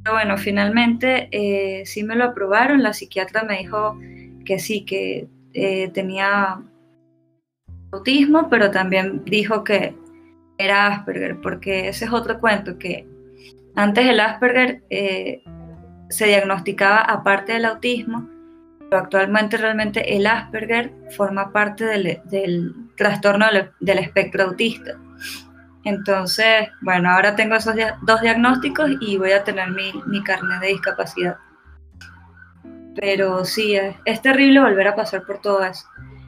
Pero 0.03 0.17
bueno, 0.17 0.37
finalmente 0.37 1.29
eh, 1.31 1.87
sí 1.87 2.03
me 2.03 2.17
lo 2.17 2.25
aprobaron, 2.25 2.83
la 2.83 2.93
psiquiatra 2.93 3.45
me 3.45 3.59
dijo 3.59 3.99
que 4.45 4.59
sí, 4.59 4.85
que 4.85 5.29
eh, 5.55 5.89
tenía 5.89 6.61
autismo, 7.93 8.49
pero 8.51 8.71
también 8.71 9.25
dijo 9.25 9.65
que 9.65 9.95
era 10.59 10.89
Asperger, 10.89 11.41
porque 11.41 11.89
ese 11.89 12.05
es 12.07 12.13
otro 12.13 12.41
cuento, 12.41 12.79
que 12.79 13.07
antes 13.75 14.07
el 14.07 14.21
Asperger 14.21 14.83
eh, 14.91 15.43
se 16.13 16.27
diagnosticaba 16.27 16.99
aparte 16.99 17.55
del 17.55 17.65
autismo, 17.65 18.29
actualmente 18.91 19.57
realmente 19.57 20.17
el 20.17 20.27
Asperger 20.27 20.93
forma 21.17 21.53
parte 21.53 21.85
del, 21.85 22.75
trastorno 22.97 23.47
del, 23.81 23.99
espectro 23.99 24.45
autista. 24.45 24.93
Entonces, 25.85 26.69
bueno, 26.81 27.11
ahora 27.11 27.35
tengo 27.35 27.57
esos 27.57 27.75
dos 28.03 28.21
diagnósticos 28.21 28.91
y 29.01 29.17
voy 29.17 29.33
a 29.33 29.43
tener 29.43 29.71
mi, 29.71 29.93
mi 30.07 30.23
carnet 30.23 30.61
de 30.61 30.69
discapacidad. 30.69 31.39
Pero 32.95 33.45
sí, 33.45 33.77
es, 34.05 34.23
terrible 34.23 34.61
volver 34.61 34.89
a 34.89 34.95
pasar 34.95 35.25
por 35.25 35.41
todo 35.41 35.65
eso. 35.65 35.87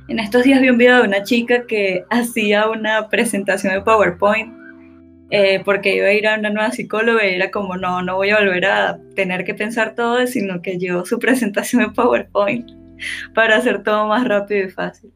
En 0.09 0.19
estos 0.19 0.45
días 0.45 0.61
vi 0.61 0.71
un 0.71 0.79
video 0.79 1.03
de 1.03 1.09
una 1.09 1.23
chica 1.23 1.67
que 1.67 2.05
hacía 2.11 2.69
una 2.69 3.09
presentación 3.09 3.75
de 3.75 3.83
PowerPoint 3.83 4.64
eh, 5.31 5.63
porque 5.65 5.97
iba 5.97 6.07
a 6.07 6.13
ir 6.13 6.27
a 6.27 6.39
una 6.39 6.51
nueva 6.51 6.71
psicóloga 6.71 7.27
y 7.27 7.35
era 7.35 7.51
como, 7.51 7.77
no, 7.77 8.03
no 8.03 8.17
voy 8.17 8.31
a 8.31 8.39
volver 8.39 8.67
a 8.67 8.99
tener 9.15 9.45
que 9.45 9.55
pensar 9.55 9.95
todo, 9.95 10.27
sino 10.27 10.63
que 10.63 10.79
llevo 10.79 11.05
su 11.05 11.19
presentación 11.21 11.83
en 11.83 11.93
PowerPoint 11.93 12.71
para 13.35 13.57
hacer 13.57 13.83
todo 13.83 14.07
más 14.07 14.27
rápido 14.27 14.67
y 14.67 14.71
fácil. 14.71 15.13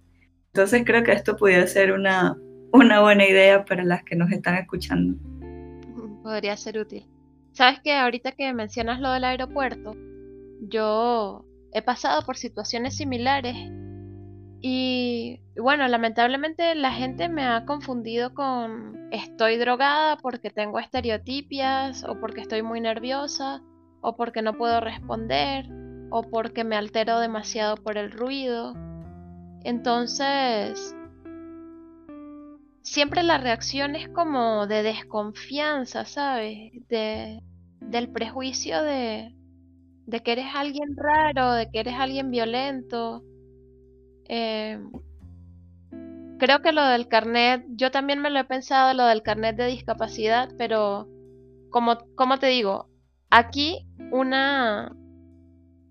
Entonces 0.53 0.83
creo 0.85 1.05
que 1.05 1.13
esto 1.13 1.37
pudiera 1.37 1.67
ser 1.67 1.93
una, 1.93 2.37
una 2.73 3.01
buena 3.01 3.27
idea 3.27 3.65
para 3.65 3.85
las 3.85 4.03
que 4.05 4.17
nos 4.17 4.33
están 4.33 4.57
escuchando. 4.57 5.19
Podría 6.23 6.57
ser 6.57 6.79
útil. 6.79 7.07
Sabes 7.53 7.81
que 7.81 7.93
ahorita 7.93 8.33
que 8.33 8.53
mencionas 8.53 9.01
lo 9.01 9.13
del 9.13 9.25
aeropuerto, 9.25 9.95
yo 10.61 11.45
he 11.73 11.83
pasado 11.83 12.23
por 12.25 12.37
situaciones 12.37 12.97
similares 12.97 13.57
y 14.61 15.41
bueno, 15.57 15.87
lamentablemente 15.89 16.75
la 16.75 16.93
gente 16.93 17.29
me 17.29 17.45
ha 17.45 17.65
confundido 17.65 18.35
con 18.35 19.09
estoy 19.13 19.57
drogada 19.57 20.17
porque 20.17 20.51
tengo 20.51 20.79
estereotipias 20.79 22.05
o 22.05 22.19
porque 22.21 22.41
estoy 22.41 22.63
muy 22.63 22.81
nerviosa 22.81 23.63
o 24.01 24.17
porque 24.17 24.43
no 24.43 24.55
puedo 24.55 24.81
responder 24.81 25.67
o 26.11 26.23
porque 26.23 26.65
me 26.65 26.77
altero 26.77 27.21
demasiado 27.21 27.77
por 27.77 27.99
el 27.99 28.11
ruido. 28.11 28.75
Entonces, 29.63 30.95
siempre 32.83 33.23
la 33.23 33.39
reacción 33.39 33.97
es 33.97 34.09
como 34.09 34.67
de 34.67 34.83
desconfianza, 34.83 36.05
¿sabes? 36.05 36.73
De, 36.89 37.43
del 37.81 38.11
prejuicio 38.11 38.83
de, 38.83 39.35
de 40.07 40.21
que 40.21 40.33
eres 40.33 40.47
alguien 40.55 40.97
raro, 40.97 41.53
de 41.53 41.71
que 41.71 41.81
eres 41.81 41.95
alguien 41.95 42.31
violento. 42.31 43.23
Eh, 44.29 44.79
creo 46.39 46.63
que 46.63 46.73
lo 46.73 46.85
del 46.87 47.09
carnet, 47.09 47.65
yo 47.71 47.91
también 47.91 48.21
me 48.21 48.31
lo 48.31 48.39
he 48.39 48.45
pensado, 48.45 48.95
lo 48.95 49.05
del 49.07 49.23
carnet 49.23 49.57
de 49.57 49.67
discapacidad, 49.67 50.51
pero 50.57 51.09
como, 51.71 51.99
como 52.15 52.39
te 52.39 52.47
digo, 52.47 52.89
aquí 53.31 53.87
una, 54.13 54.95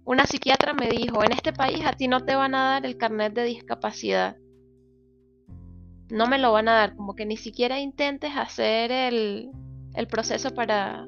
una 0.05 0.25
psiquiatra 0.25 0.73
me 0.73 0.89
dijo, 0.89 1.23
en 1.23 1.33
este 1.33 1.53
país 1.53 1.85
a 1.85 1.93
ti 1.93 2.07
no 2.07 2.21
te 2.21 2.35
van 2.35 2.55
a 2.55 2.63
dar 2.71 2.85
el 2.85 2.97
carnet 2.97 3.33
de 3.33 3.43
discapacidad. 3.43 4.37
No 6.09 6.27
me 6.27 6.37
lo 6.37 6.53
van 6.53 6.69
a 6.69 6.73
dar, 6.73 6.95
como 6.95 7.15
que 7.15 7.25
ni 7.25 7.35
siquiera 7.35 7.79
intentes 7.79 8.31
hacer 8.35 8.91
el, 8.91 9.51
el 9.93 10.07
proceso 10.07 10.53
para, 10.53 11.05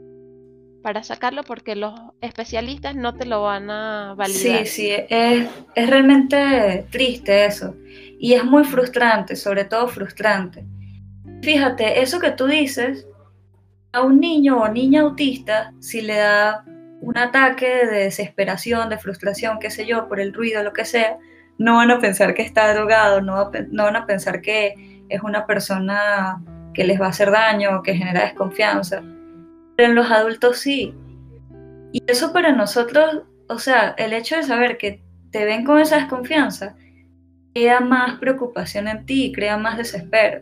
para 0.81 1.03
sacarlo 1.03 1.43
porque 1.43 1.75
los 1.75 1.93
especialistas 2.21 2.95
no 2.95 3.15
te 3.15 3.25
lo 3.25 3.43
van 3.43 3.69
a 3.69 4.13
validar. 4.15 4.65
Sí, 4.65 4.65
sí, 4.65 4.91
es, 5.09 5.47
es 5.75 5.89
realmente 5.89 6.85
triste 6.89 7.45
eso. 7.45 7.75
Y 8.19 8.33
es 8.33 8.43
muy 8.43 8.63
frustrante, 8.63 9.35
sobre 9.35 9.65
todo 9.65 9.87
frustrante. 9.87 10.65
Fíjate, 11.41 12.01
eso 12.01 12.19
que 12.19 12.31
tú 12.31 12.47
dices, 12.47 13.07
a 13.91 14.01
un 14.01 14.19
niño 14.19 14.57
o 14.57 14.67
niña 14.67 15.01
autista, 15.01 15.73
si 15.79 16.01
le 16.01 16.15
da 16.15 16.63
un 17.01 17.17
ataque 17.17 17.85
de 17.85 18.03
desesperación, 18.03 18.89
de 18.89 18.97
frustración, 18.97 19.59
qué 19.59 19.69
sé 19.69 19.85
yo, 19.85 20.07
por 20.07 20.19
el 20.19 20.33
ruido, 20.33 20.63
lo 20.63 20.73
que 20.73 20.85
sea, 20.85 21.17
no 21.57 21.75
van 21.75 21.91
a 21.91 21.99
pensar 21.99 22.33
que 22.33 22.41
está 22.41 22.73
drogado, 22.73 23.21
no, 23.21 23.51
no 23.71 23.83
van 23.83 23.95
a 23.95 24.05
pensar 24.05 24.41
que 24.41 25.03
es 25.09 25.21
una 25.21 25.45
persona 25.45 26.41
que 26.73 26.83
les 26.83 26.99
va 26.99 27.07
a 27.07 27.09
hacer 27.09 27.31
daño 27.31 27.81
que 27.83 27.95
genera 27.95 28.21
desconfianza. 28.21 29.01
Pero 29.79 29.91
en 29.91 29.95
los 29.95 30.11
adultos 30.11 30.57
sí. 30.57 30.93
Y 31.93 32.03
eso 32.05 32.33
para 32.33 32.51
nosotros, 32.51 33.21
o 33.47 33.59
sea, 33.59 33.95
el 33.97 34.11
hecho 34.11 34.35
de 34.35 34.43
saber 34.43 34.77
que 34.77 35.01
te 35.31 35.45
ven 35.45 35.63
con 35.63 35.79
esa 35.79 35.95
desconfianza, 35.95 36.75
crea 37.53 37.79
más 37.79 38.19
preocupación 38.19 38.89
en 38.89 39.05
ti, 39.05 39.31
crea 39.33 39.55
más 39.55 39.77
desespero. 39.77 40.41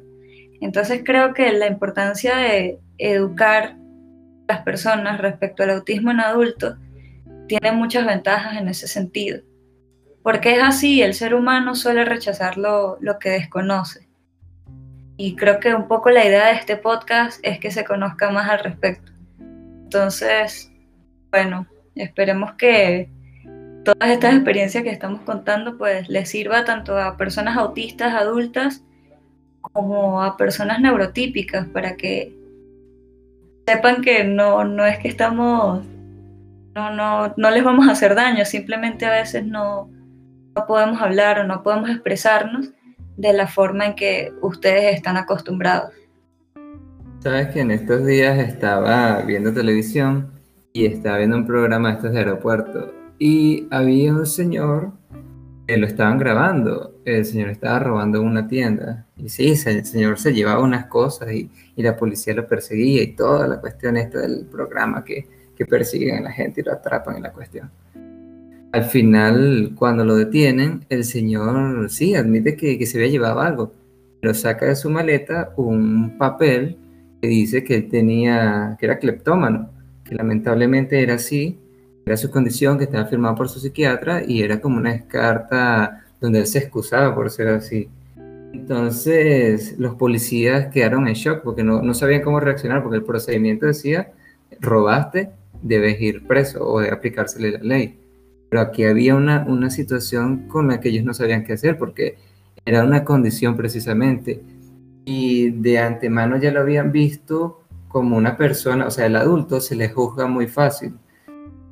Entonces 0.59 1.03
creo 1.05 1.35
que 1.35 1.53
la 1.53 1.67
importancia 1.67 2.35
de 2.35 2.79
educar 2.97 3.77
las 4.47 4.63
personas 4.63 5.21
respecto 5.21 5.61
al 5.61 5.69
autismo 5.69 6.09
en 6.09 6.21
adultos 6.21 6.75
tiene 7.47 7.71
muchas 7.73 8.07
ventajas 8.07 8.57
en 8.57 8.69
ese 8.69 8.87
sentido. 8.87 9.43
Porque 10.23 10.55
es 10.55 10.63
así, 10.63 11.03
el 11.03 11.13
ser 11.13 11.35
humano 11.35 11.75
suele 11.75 12.05
rechazar 12.05 12.57
lo, 12.57 12.97
lo 13.01 13.19
que 13.19 13.29
desconoce. 13.29 14.09
Y 15.15 15.35
creo 15.35 15.59
que 15.59 15.75
un 15.75 15.87
poco 15.87 16.09
la 16.09 16.25
idea 16.25 16.47
de 16.47 16.53
este 16.53 16.75
podcast 16.75 17.39
es 17.43 17.59
que 17.59 17.69
se 17.69 17.85
conozca 17.85 18.31
más 18.31 18.49
al 18.49 18.63
respecto. 18.63 19.16
Entonces, 19.87 20.69
bueno, 21.31 21.65
esperemos 21.95 22.55
que 22.55 23.09
todas 23.85 24.09
estas 24.09 24.35
experiencias 24.35 24.83
que 24.83 24.89
estamos 24.89 25.21
contando 25.21 25.77
pues 25.77 26.09
les 26.09 26.29
sirva 26.29 26.65
tanto 26.65 26.97
a 26.97 27.15
personas 27.15 27.55
autistas 27.55 28.13
adultas 28.13 28.83
como 29.61 30.21
a 30.21 30.35
personas 30.35 30.81
neurotípicas 30.81 31.67
para 31.67 31.95
que 31.95 32.35
sepan 33.65 34.01
que 34.01 34.25
no, 34.25 34.65
no 34.65 34.85
es 34.85 34.99
que 34.99 35.07
estamos, 35.07 35.85
no, 36.75 36.89
no, 36.91 37.33
no 37.37 37.49
les 37.49 37.63
vamos 37.63 37.87
a 37.87 37.93
hacer 37.93 38.13
daño, 38.13 38.43
simplemente 38.43 39.05
a 39.05 39.11
veces 39.11 39.45
no, 39.45 39.89
no 40.53 40.67
podemos 40.67 41.01
hablar 41.01 41.39
o 41.39 41.45
no 41.45 41.63
podemos 41.63 41.89
expresarnos 41.89 42.71
de 43.15 43.31
la 43.31 43.47
forma 43.47 43.85
en 43.85 43.95
que 43.95 44.33
ustedes 44.41 44.95
están 44.95 45.15
acostumbrados. 45.15 45.93
Sabes 47.19 47.47
que 47.47 47.61
en 47.61 47.71
estos 47.71 48.05
días 48.05 48.37
estaba 48.37 49.21
viendo 49.23 49.51
televisión 49.51 50.29
y 50.71 50.85
estaba 50.85 51.17
viendo 51.17 51.35
un 51.35 51.47
programa 51.47 51.89
de 51.89 51.95
estos 51.95 52.11
de 52.13 52.19
aeropuerto 52.19 52.93
y 53.17 53.67
había 53.71 54.13
un 54.13 54.27
señor 54.27 54.91
que 55.65 55.77
lo 55.77 55.87
estaban 55.87 56.19
grabando. 56.19 56.93
El 57.05 57.25
señor 57.25 57.49
estaba 57.49 57.79
robando 57.79 58.21
una 58.21 58.47
tienda 58.47 59.07
y 59.17 59.29
sí, 59.29 59.55
el 59.65 59.83
señor 59.83 60.19
se 60.19 60.31
llevaba 60.31 60.63
unas 60.63 60.85
cosas 60.85 61.31
y, 61.33 61.49
y 61.75 61.81
la 61.81 61.97
policía 61.97 62.35
lo 62.35 62.47
perseguía 62.47 63.01
y 63.01 63.15
toda 63.15 63.47
la 63.47 63.59
cuestión 63.59 63.97
esta 63.97 64.19
del 64.19 64.45
programa 64.45 65.03
que, 65.03 65.27
que 65.55 65.65
persiguen 65.65 66.19
a 66.19 66.21
la 66.21 66.31
gente 66.31 66.61
y 66.61 66.63
lo 66.63 66.71
atrapan 66.71 67.17
en 67.17 67.23
la 67.23 67.33
cuestión. 67.33 67.71
Al 68.71 68.83
final, 68.83 69.71
cuando 69.75 70.05
lo 70.05 70.15
detienen, 70.15 70.85
el 70.89 71.03
señor 71.03 71.89
sí 71.89 72.13
admite 72.13 72.55
que, 72.55 72.77
que 72.77 72.85
se 72.85 72.99
había 72.99 73.09
llevado 73.09 73.39
algo, 73.39 73.73
pero 74.21 74.35
saca 74.35 74.67
de 74.67 74.75
su 74.75 74.91
maleta 74.91 75.51
un 75.57 76.15
papel 76.19 76.77
que 77.21 77.27
dice 77.27 77.63
que 77.63 77.75
él 77.75 77.89
tenía, 77.89 78.75
que 78.79 78.85
era 78.85 78.99
cleptómano, 78.99 79.69
que 80.03 80.15
lamentablemente 80.15 81.01
era 81.01 81.15
así, 81.15 81.59
era 82.05 82.17
su 82.17 82.31
condición, 82.31 82.77
que 82.77 82.85
estaba 82.85 83.05
firmado 83.05 83.35
por 83.35 83.49
su 83.49 83.59
psiquiatra 83.59 84.23
y 84.25 84.41
era 84.41 84.61
como 84.61 84.77
una 84.77 85.07
carta 85.07 86.05
donde 86.21 86.39
él 86.39 86.47
se 86.47 86.59
excusaba 86.59 87.13
por 87.13 87.29
ser 87.29 87.49
así. 87.49 87.89
Entonces 88.53 89.75
los 89.77 89.95
policías 89.95 90.67
quedaron 90.67 91.07
en 91.07 91.13
shock 91.13 91.41
porque 91.43 91.63
no, 91.63 91.81
no 91.81 91.93
sabían 91.93 92.21
cómo 92.21 92.39
reaccionar 92.39 92.81
porque 92.81 92.97
el 92.97 93.03
procedimiento 93.03 93.65
decía, 93.65 94.11
robaste, 94.59 95.31
debes 95.61 95.99
ir 95.99 96.25
preso 96.25 96.65
o 96.65 96.79
de 96.79 96.89
aplicársele 96.89 97.51
la 97.51 97.59
ley. 97.59 97.99
Pero 98.49 98.61
aquí 98.61 98.85
había 98.85 99.15
una, 99.15 99.45
una 99.45 99.69
situación 99.69 100.47
con 100.47 100.69
la 100.69 100.79
que 100.79 100.89
ellos 100.89 101.03
no 101.03 101.13
sabían 101.13 101.43
qué 101.43 101.53
hacer 101.53 101.77
porque 101.77 102.15
era 102.65 102.83
una 102.83 103.03
condición 103.03 103.55
precisamente 103.57 104.41
y 105.07 105.51
de 105.51 105.79
antemano 105.79 106.35
ya 106.35 106.51
lo 106.51 106.59
habían 106.59 106.91
visto 106.91 107.63
como 107.87 108.17
una 108.17 108.35
persona, 108.35 108.87
o 108.87 108.91
sea, 108.91 109.05
el 109.05 109.15
adulto 109.15 109.61
se 109.61 109.73
le 109.73 109.87
juzga 109.87 110.27
muy 110.27 110.47
fácil 110.47 110.95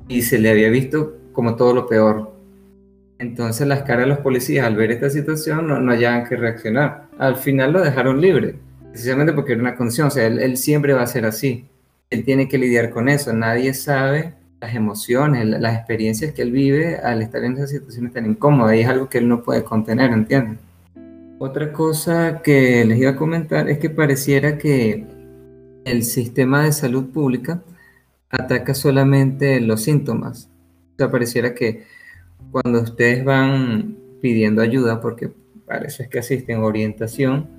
y 0.08 0.22
se 0.22 0.38
le 0.38 0.48
había 0.48 0.70
visto 0.70 1.18
como 1.34 1.54
todo 1.54 1.74
lo 1.74 1.86
peor. 1.86 2.32
Entonces 3.18 3.66
las 3.66 3.82
caras 3.82 4.06
de 4.06 4.06
los 4.06 4.18
policías 4.20 4.66
al 4.66 4.76
ver 4.76 4.90
esta 4.90 5.10
situación 5.10 5.68
no, 5.68 5.78
no 5.78 5.92
hallaban 5.92 6.24
que 6.26 6.34
reaccionar. 6.34 7.08
Al 7.18 7.36
final 7.36 7.74
lo 7.74 7.82
dejaron 7.82 8.22
libre, 8.22 8.54
precisamente 8.90 9.34
porque 9.34 9.52
era 9.52 9.60
una 9.60 9.76
condición, 9.76 10.10
sea, 10.10 10.26
él, 10.26 10.38
él 10.38 10.56
siempre 10.56 10.94
va 10.94 11.02
a 11.02 11.06
ser 11.06 11.26
así. 11.26 11.66
Él 12.08 12.24
tiene 12.24 12.48
que 12.48 12.56
lidiar 12.56 12.88
con 12.88 13.10
eso, 13.10 13.34
nadie 13.34 13.74
sabe 13.74 14.32
las 14.62 14.74
emociones, 14.74 15.44
las 15.44 15.76
experiencias 15.76 16.32
que 16.32 16.40
él 16.40 16.52
vive 16.52 16.96
al 16.96 17.20
estar 17.20 17.44
en 17.44 17.52
esas 17.52 17.68
situaciones 17.68 18.14
tan 18.14 18.24
incómodas 18.24 18.76
y 18.76 18.80
es 18.80 18.88
algo 18.88 19.10
que 19.10 19.18
él 19.18 19.28
no 19.28 19.42
puede 19.42 19.62
contener, 19.62 20.10
¿entiendes? 20.10 20.58
Otra 21.38 21.70
cosa 21.70 22.40
que 22.42 22.82
les 22.86 22.98
iba 22.98 23.10
a 23.10 23.16
comentar 23.16 23.68
es 23.68 23.78
que 23.78 23.90
pareciera 23.90 24.56
que 24.56 25.06
el 25.84 26.02
sistema 26.02 26.64
de 26.64 26.72
salud 26.72 27.10
pública 27.12 27.62
ataca 28.30 28.72
solamente 28.72 29.60
los 29.60 29.82
síntomas. 29.82 30.50
O 30.94 30.96
sea, 30.96 31.10
pareciera 31.10 31.54
que 31.54 31.84
cuando 32.50 32.80
ustedes 32.80 33.22
van 33.22 33.98
pidiendo 34.22 34.62
ayuda, 34.62 35.02
porque 35.02 35.30
parece 35.66 36.08
que 36.08 36.20
asisten 36.20 36.60
orientación, 36.60 37.50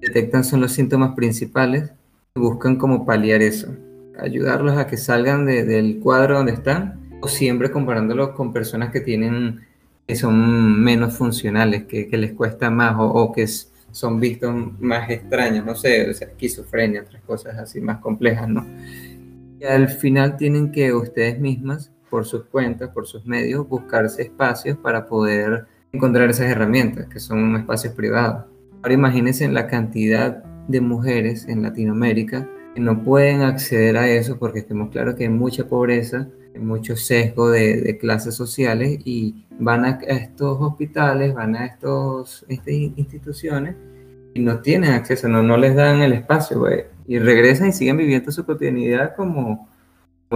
detectan 0.00 0.42
son 0.42 0.60
los 0.60 0.72
síntomas 0.72 1.14
principales 1.14 1.92
y 2.34 2.40
buscan 2.40 2.76
como 2.76 3.06
paliar 3.06 3.42
eso, 3.42 3.68
ayudarlos 4.18 4.76
a 4.76 4.88
que 4.88 4.96
salgan 4.96 5.46
del 5.46 6.00
cuadro 6.00 6.38
donde 6.38 6.52
están 6.52 6.98
o 7.22 7.28
siempre 7.28 7.70
comparándolos 7.70 8.30
con 8.30 8.52
personas 8.52 8.90
que 8.90 9.00
tienen 9.00 9.60
que 10.10 10.16
son 10.16 10.82
menos 10.82 11.14
funcionales, 11.16 11.84
que, 11.84 12.08
les 12.10 12.32
cuesta 12.32 12.68
más 12.68 12.96
o, 12.98 13.30
que 13.30 13.46
son 13.46 14.18
vistos 14.18 14.52
más 14.80 15.08
extraños, 15.08 15.64
no 15.64 15.76
sé, 15.76 16.10
esquizofrenia, 16.10 17.02
otras 17.02 17.22
cosas 17.22 17.56
así 17.56 17.80
más 17.80 17.98
complejas, 17.98 18.48
¿no? 18.48 18.66
Y 19.60 19.64
al 19.64 19.88
final 19.88 20.36
tienen 20.36 20.72
que 20.72 20.92
ustedes 20.92 21.38
mismas, 21.38 21.92
por 22.10 22.24
sus 22.24 22.42
cuentas, 22.46 22.90
por 22.90 23.06
sus 23.06 23.24
medios, 23.24 23.68
buscarse 23.68 24.22
espacios 24.22 24.76
para 24.78 25.06
poder 25.06 25.66
encontrar 25.92 26.28
esas 26.28 26.50
herramientas, 26.50 27.06
que 27.06 27.20
son 27.20 27.54
espacios 27.54 27.94
privados. 27.94 28.46
Ahora 28.82 28.94
imagínense 28.94 29.46
la 29.46 29.68
cantidad 29.68 30.42
de 30.66 30.80
mujeres 30.80 31.46
en 31.46 31.62
Latinoamérica 31.62 32.48
que 32.74 32.80
no 32.80 33.04
pueden 33.04 33.42
acceder 33.42 33.96
a 33.96 34.08
eso 34.08 34.40
porque 34.40 34.58
estemos 34.58 34.90
claros 34.90 35.14
que 35.14 35.22
hay 35.22 35.30
mucha 35.30 35.68
pobreza, 35.68 36.26
mucho 36.60 36.96
sesgo 36.96 37.50
de, 37.50 37.98
clases 37.98 38.34
sociales 38.34 39.00
y 39.04 39.44
van 39.58 39.84
a, 39.84 39.98
estos 40.06 40.58
hospitales, 40.60 41.34
van 41.34 41.56
a 41.56 41.66
estos, 41.66 42.44
estas 42.48 42.74
instituciones 42.74 43.76
y 44.34 44.40
no 44.40 44.60
tienen 44.60 44.92
acceso, 44.92 45.28
no, 45.28 45.56
les 45.56 45.74
dan 45.74 46.02
el 46.02 46.12
espacio, 46.12 46.62
y 47.06 47.18
regresan 47.18 47.68
y 47.68 47.72
siguen 47.72 47.96
viviendo 47.96 48.30
su 48.30 48.44
cotidianidad 48.44 49.16
como, 49.16 49.68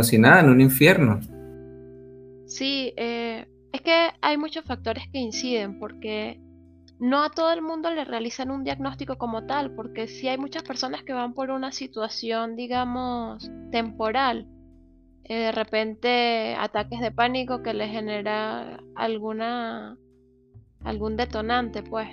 si 0.02 0.18
nada, 0.18 0.40
en 0.40 0.50
un 0.50 0.60
infierno. 0.60 1.20
Sí, 2.46 2.92
eh, 2.96 3.46
es 3.72 3.80
que 3.80 4.08
hay 4.20 4.36
muchos 4.36 4.64
factores 4.64 5.04
que 5.12 5.18
inciden, 5.18 5.78
porque 5.78 6.40
no 6.98 7.22
a 7.22 7.30
todo 7.30 7.52
el 7.52 7.62
mundo 7.62 7.90
le 7.90 8.04
realizan 8.04 8.50
un 8.50 8.64
diagnóstico 8.64 9.16
como 9.16 9.46
tal, 9.46 9.74
porque 9.74 10.06
si 10.06 10.28
hay 10.28 10.38
muchas 10.38 10.62
personas 10.62 11.02
que 11.02 11.12
van 11.12 11.34
por 11.34 11.50
una 11.50 11.72
situación, 11.72 12.56
digamos, 12.56 13.50
temporal, 13.70 14.46
eh, 15.24 15.36
de 15.36 15.52
repente 15.52 16.54
ataques 16.58 17.00
de 17.00 17.10
pánico 17.10 17.62
que 17.62 17.74
les 17.74 17.90
genera 17.90 18.78
alguna 18.94 19.96
algún 20.84 21.16
detonante 21.16 21.82
pues 21.82 22.08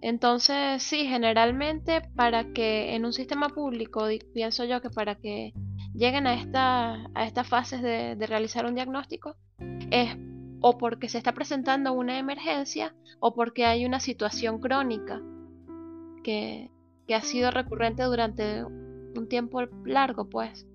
entonces 0.00 0.82
sí 0.82 1.06
generalmente 1.06 2.02
para 2.14 2.52
que 2.52 2.94
en 2.94 3.04
un 3.04 3.12
sistema 3.12 3.48
público 3.48 4.06
pienso 4.32 4.64
yo 4.64 4.80
que 4.80 4.90
para 4.90 5.16
que 5.16 5.52
lleguen 5.94 6.26
a, 6.26 6.34
esta, 6.34 7.10
a 7.14 7.26
estas 7.26 7.48
fases 7.48 7.82
de, 7.82 8.14
realizar 8.26 8.64
un 8.66 8.74
diagnóstico 8.74 9.36
es 9.90 10.16
o 10.60 10.78
porque 10.78 11.08
se 11.08 11.18
está 11.18 11.32
presentando 11.32 11.92
una 11.92 12.18
emergencia 12.18 12.94
o 13.20 13.34
porque 13.34 13.64
hay 13.64 13.84
una 13.84 14.00
situación 14.00 14.60
crónica 14.60 15.20
que, 16.22 16.70
que 17.06 17.14
ha 17.14 17.20
sido 17.20 17.50
recurrente 17.50 18.02
durante 18.04 18.64
un 18.64 19.28
tiempo 19.28 19.62
largo, 19.84 20.28
pues. 20.28 20.67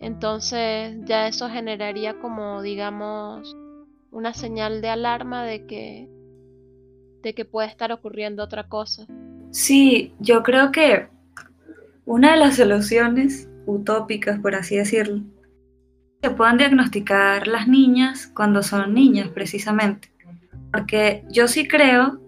Entonces 0.00 0.96
ya 1.04 1.26
eso 1.28 1.48
generaría 1.48 2.18
como, 2.18 2.62
digamos, 2.62 3.56
una 4.10 4.34
señal 4.34 4.80
de 4.80 4.88
alarma 4.88 5.44
de 5.44 5.66
que, 5.66 6.08
de 7.22 7.34
que 7.34 7.44
puede 7.44 7.68
estar 7.68 7.92
ocurriendo 7.92 8.42
otra 8.42 8.68
cosa. 8.68 9.06
Sí, 9.50 10.14
yo 10.18 10.42
creo 10.42 10.70
que 10.70 11.08
una 12.04 12.32
de 12.32 12.36
las 12.38 12.56
soluciones 12.56 13.48
utópicas, 13.66 14.38
por 14.38 14.54
así 14.54 14.76
decirlo, 14.76 15.22
se 16.22 16.30
puedan 16.30 16.58
diagnosticar 16.58 17.46
las 17.46 17.68
niñas 17.68 18.30
cuando 18.34 18.62
son 18.62 18.94
niñas, 18.94 19.28
precisamente. 19.28 20.08
Porque 20.72 21.24
yo 21.30 21.48
sí 21.48 21.66
creo 21.66 22.20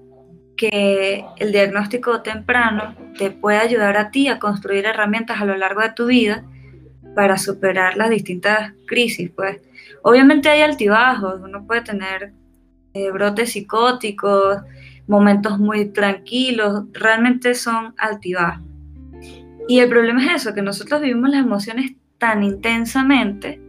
que 0.57 1.25
el 1.37 1.53
diagnóstico 1.53 2.23
temprano 2.23 2.95
te 3.17 3.31
puede 3.31 3.59
ayudar 3.59 3.97
a 3.97 4.11
ti 4.11 4.29
a 4.29 4.39
construir 4.39 4.87
herramientas 4.87 5.41
a 5.41 5.45
lo 5.45 5.57
largo 5.57 5.83
de 5.83 5.93
tu 5.93 6.07
vida 6.07 6.45
para 7.19 7.37
superar 7.37 7.97
las 7.97 8.11
distintas 8.11 8.75
crisis. 8.87 9.29
Pues 9.35 9.61
obviamente 10.05 10.49
hay 10.51 10.61
altibajos, 10.61 11.41
uno 11.43 11.67
puede 11.67 11.81
tener 11.81 12.33
eh, 12.95 13.11
brotes 13.11 13.55
psicóticos, 13.55 14.59
momentos 15.09 15.59
muy 15.59 15.87
tranquilos, 15.87 16.85
realmente 16.93 17.57
son 17.57 17.93
altibajos. 17.99 18.65
Y 19.67 19.81
el 19.81 19.89
problema 19.89 20.25
es 20.27 20.43
eso, 20.43 20.55
que 20.55 20.63
nosotros 20.63 21.01
vivimos 21.01 21.31
las 21.31 21.41
emociones 21.41 21.91
tan 22.19 22.45
intensamente 22.45 23.61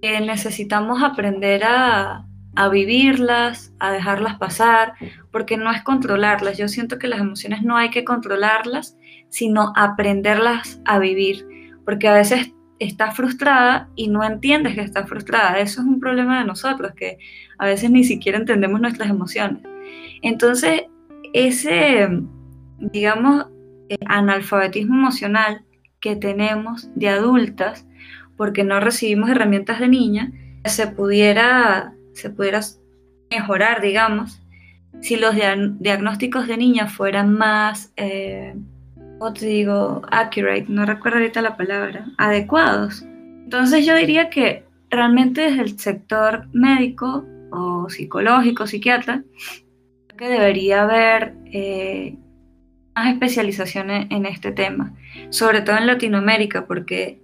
que 0.00 0.18
necesitamos 0.22 1.02
aprender 1.02 1.64
a, 1.64 2.24
a 2.56 2.68
vivirlas, 2.70 3.74
a 3.78 3.92
dejarlas 3.92 4.38
pasar, 4.38 4.94
porque 5.30 5.58
no 5.58 5.70
es 5.70 5.82
controlarlas. 5.82 6.56
Yo 6.56 6.66
siento 6.66 6.98
que 6.98 7.08
las 7.08 7.20
emociones 7.20 7.62
no 7.62 7.76
hay 7.76 7.90
que 7.90 8.06
controlarlas, 8.06 8.96
sino 9.28 9.74
aprenderlas 9.76 10.80
a 10.86 10.98
vivir, 10.98 11.57
porque 11.88 12.06
a 12.06 12.12
veces 12.12 12.52
estás 12.78 13.16
frustrada 13.16 13.88
y 13.96 14.08
no 14.08 14.22
entiendes 14.22 14.74
que 14.74 14.82
estás 14.82 15.08
frustrada. 15.08 15.58
Eso 15.58 15.80
es 15.80 15.86
un 15.86 16.00
problema 16.00 16.38
de 16.38 16.44
nosotros, 16.44 16.92
que 16.94 17.16
a 17.56 17.64
veces 17.64 17.90
ni 17.90 18.04
siquiera 18.04 18.36
entendemos 18.36 18.78
nuestras 18.78 19.08
emociones. 19.08 19.62
Entonces, 20.20 20.82
ese, 21.32 22.06
digamos, 22.78 23.46
eh, 23.88 23.96
analfabetismo 24.04 24.96
emocional 24.96 25.64
que 25.98 26.14
tenemos 26.14 26.90
de 26.94 27.08
adultas, 27.08 27.86
porque 28.36 28.64
no 28.64 28.80
recibimos 28.80 29.30
herramientas 29.30 29.80
de 29.80 29.88
niña, 29.88 30.32
se 30.66 30.88
pudiera, 30.88 31.94
se 32.12 32.28
pudiera 32.28 32.60
mejorar, 33.30 33.80
digamos, 33.80 34.42
si 35.00 35.16
los 35.16 35.34
diagnósticos 35.78 36.48
de 36.48 36.58
niña 36.58 36.86
fueran 36.86 37.32
más, 37.32 37.94
eh, 37.96 38.54
¿cómo 39.18 39.32
te 39.32 39.46
digo? 39.46 40.02
Accurate, 40.10 40.66
no 40.68 40.86
recuerdo 40.86 41.18
ahorita 41.18 41.42
la 41.42 41.56
palabra, 41.56 42.06
adecuados. 42.16 43.02
Entonces 43.02 43.84
yo 43.84 43.96
diría 43.96 44.30
que 44.30 44.64
realmente 44.90 45.42
desde 45.42 45.62
el 45.62 45.78
sector 45.78 46.46
médico 46.52 47.24
o 47.50 47.88
psicológico, 47.88 48.66
psiquiatra, 48.66 49.22
que 50.16 50.28
debería 50.28 50.82
haber 50.82 51.34
eh, 51.46 52.16
especializaciones 53.06 54.06
en 54.10 54.26
este 54.26 54.52
tema, 54.52 54.94
sobre 55.30 55.62
todo 55.62 55.76
en 55.78 55.86
Latinoamérica, 55.86 56.66
porque 56.66 57.20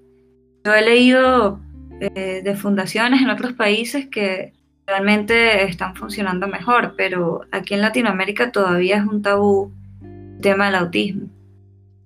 yo 0.64 0.74
he 0.74 0.82
leído 0.82 1.60
eh, 2.00 2.42
de 2.42 2.56
fundaciones 2.56 3.22
en 3.22 3.30
otros 3.30 3.52
países 3.52 4.06
que 4.06 4.52
realmente 4.86 5.64
están 5.64 5.96
funcionando 5.96 6.46
mejor, 6.46 6.94
pero 6.96 7.42
aquí 7.50 7.74
en 7.74 7.80
Latinoamérica 7.80 8.52
todavía 8.52 8.98
es 8.98 9.04
un 9.04 9.22
tabú 9.22 9.72
el 10.02 10.40
tema 10.40 10.66
del 10.66 10.76
autismo. 10.76 11.28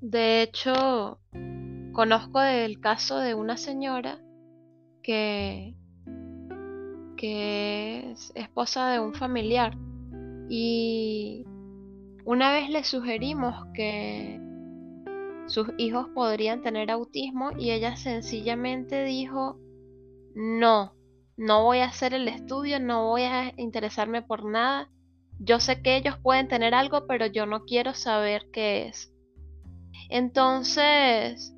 De 0.01 0.43
hecho, 0.43 1.19
conozco 1.93 2.41
el 2.41 2.81
caso 2.81 3.19
de 3.19 3.35
una 3.35 3.57
señora 3.57 4.21
que, 5.03 5.75
que 7.17 8.13
es 8.13 8.33
esposa 8.37 8.91
de 8.91 9.01
un 9.01 9.15
familiar 9.15 9.77
y 10.49 11.45
una 12.25 12.53
vez 12.53 12.71
le 12.71 12.85
sugerimos 12.85 13.67
que 13.75 14.41
sus 15.47 15.69
hijos 15.79 16.09
podrían 16.15 16.63
tener 16.63 16.91
autismo 16.91 17.51
y 17.59 17.73
ella 17.73 17.97
sencillamente 17.97 19.03
dijo, 19.03 19.59
no, 20.35 20.95
no 21.37 21.65
voy 21.65 21.79
a 21.79 21.87
hacer 21.87 22.15
el 22.15 22.29
estudio, 22.29 22.79
no 22.79 23.09
voy 23.09 23.23
a 23.23 23.53
interesarme 23.57 24.23
por 24.23 24.45
nada. 24.45 24.91
Yo 25.41 25.59
sé 25.59 25.83
que 25.83 25.97
ellos 25.97 26.17
pueden 26.23 26.49
tener 26.49 26.75
algo, 26.75 27.07
pero 27.07 27.27
yo 27.27 27.47
no 27.47 27.65
quiero 27.65 27.95
saber 27.95 28.47
qué 28.53 28.89
es. 28.89 29.13
Entonces, 30.09 31.55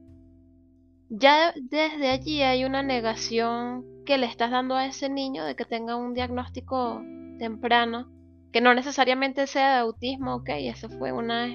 ya 1.08 1.52
desde 1.56 2.08
allí 2.08 2.42
hay 2.42 2.64
una 2.64 2.82
negación 2.82 3.84
que 4.04 4.18
le 4.18 4.26
estás 4.26 4.50
dando 4.50 4.74
a 4.74 4.86
ese 4.86 5.08
niño 5.08 5.44
de 5.44 5.54
que 5.56 5.64
tenga 5.64 5.96
un 5.96 6.14
diagnóstico 6.14 7.02
temprano 7.38 8.08
que 8.52 8.60
no 8.60 8.74
necesariamente 8.74 9.46
sea 9.46 9.74
de 9.74 9.78
autismo, 9.80 10.36
ok, 10.36 10.48
eso 10.54 10.88
fue 10.88 11.12
una, 11.12 11.46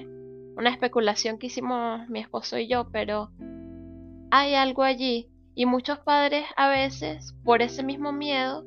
una 0.56 0.70
especulación 0.70 1.38
que 1.38 1.48
hicimos 1.48 2.08
mi 2.08 2.20
esposo 2.20 2.58
y 2.58 2.68
yo, 2.68 2.90
pero 2.90 3.30
hay 4.30 4.54
algo 4.54 4.82
allí. 4.82 5.28
Y 5.54 5.66
muchos 5.66 5.98
padres 6.00 6.44
a 6.56 6.68
veces, 6.68 7.34
por 7.44 7.62
ese 7.62 7.82
mismo 7.82 8.12
miedo, 8.12 8.64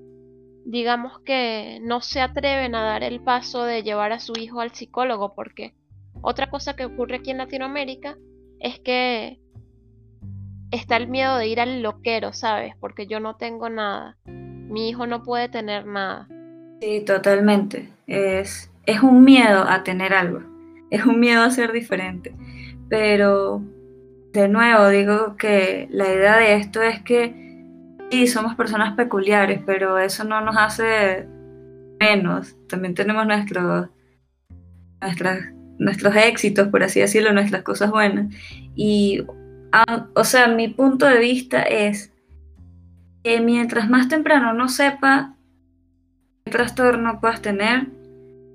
digamos 0.66 1.20
que 1.22 1.80
no 1.82 2.02
se 2.02 2.22
atreven 2.22 2.76
a 2.76 2.84
dar 2.84 3.04
el 3.04 3.22
paso 3.22 3.64
de 3.64 3.84
llevar 3.84 4.12
a 4.12 4.20
su 4.20 4.34
hijo 4.40 4.60
al 4.60 4.74
psicólogo, 4.74 5.34
porque 5.36 5.76
otra 6.22 6.50
cosa 6.50 6.76
que 6.76 6.86
ocurre 6.86 7.18
aquí 7.18 7.32
en 7.32 7.38
Latinoamérica 7.38 8.18
es 8.60 8.80
que 8.80 9.40
está 10.72 10.98
el 10.98 11.08
miedo 11.08 11.38
de 11.38 11.48
ir 11.48 11.60
al 11.60 11.82
loquero, 11.82 12.34
¿sabes? 12.34 12.74
Porque 12.80 13.08
yo 13.08 13.20
no 13.20 13.36
tengo 13.36 13.70
nada, 13.70 14.18
mi 14.26 14.90
hijo 14.90 15.08
no 15.08 15.24
puede 15.24 15.50
tener 15.50 15.86
nada. 15.86 16.28
Sí, 16.82 17.02
totalmente. 17.06 17.90
Es, 18.08 18.72
es 18.86 19.02
un 19.02 19.24
miedo 19.24 19.64
a 19.68 19.84
tener 19.84 20.14
algo, 20.14 20.42
es 20.90 21.06
un 21.06 21.20
miedo 21.20 21.42
a 21.42 21.52
ser 21.52 21.72
diferente. 21.72 22.34
Pero, 22.90 23.62
de 24.34 24.48
nuevo, 24.48 24.90
digo 24.90 25.36
que 25.38 25.88
la 25.92 26.12
idea 26.12 26.38
de 26.38 26.56
esto 26.56 26.82
es 26.82 27.02
que 27.02 27.50
sí, 28.10 28.28
somos 28.28 28.56
personas 28.56 28.96
peculiares, 28.96 29.62
pero 29.66 29.98
eso 30.00 30.24
no 30.24 30.42
nos 30.42 30.58
hace 30.58 31.28
menos. 32.00 32.56
También 32.68 32.96
tenemos 32.96 33.26
nuestros, 33.28 33.90
nuestros 35.80 36.16
éxitos, 36.16 36.68
por 36.68 36.84
así 36.84 37.00
decirlo, 37.00 37.34
nuestras 37.34 37.64
cosas 37.64 37.90
buenas. 37.90 38.34
Y, 38.76 39.24
ah, 39.72 40.08
o 40.14 40.24
sea, 40.24 40.48
mi 40.48 40.68
punto 40.68 41.06
de 41.08 41.20
vista 41.20 41.64
es 41.64 42.14
que 43.24 43.40
mientras 43.42 43.90
más 43.90 44.08
temprano 44.08 44.54
no 44.54 44.70
sepa 44.70 45.36
trastorno 46.44 47.20
puedas 47.20 47.42
tener, 47.42 47.88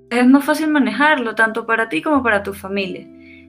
es 0.09 0.27
más 0.27 0.45
fácil 0.45 0.69
manejarlo, 0.69 1.35
tanto 1.35 1.65
para 1.65 1.89
ti 1.89 2.01
como 2.01 2.23
para 2.23 2.43
tu 2.43 2.53
familia. 2.53 3.07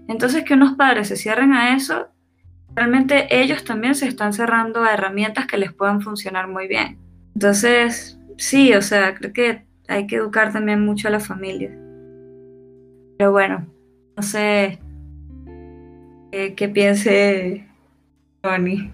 Entonces, 0.09 0.45
que 0.45 0.55
unos 0.55 0.75
padres 0.75 1.09
se 1.09 1.17
cierren 1.17 1.53
a 1.53 1.77
eso, 1.77 2.09
realmente 2.75 3.27
ellos 3.31 3.65
también 3.65 3.95
se 3.95 4.07
están 4.07 4.33
cerrando 4.33 4.83
a 4.83 4.95
herramientas 4.95 5.47
que 5.47 5.59
les 5.59 5.73
puedan 5.73 6.01
funcionar 6.01 6.49
muy 6.49 6.69
bien. 6.69 6.99
Entonces, 7.35 8.19
sí, 8.39 8.73
o 8.75 8.83
sea, 8.83 9.15
creo 9.15 9.33
que 9.33 9.67
hay 9.89 10.07
que 10.07 10.17
educar 10.17 10.53
también 10.53 10.85
mucho 10.85 11.09
a 11.09 11.11
la 11.11 11.21
familia. 11.21 11.86
Pero 13.19 13.33
bueno, 13.33 13.67
no 14.17 14.23
sé 14.23 14.79
qué, 16.31 16.69
piense 16.69 17.67
Tony. 18.43 18.93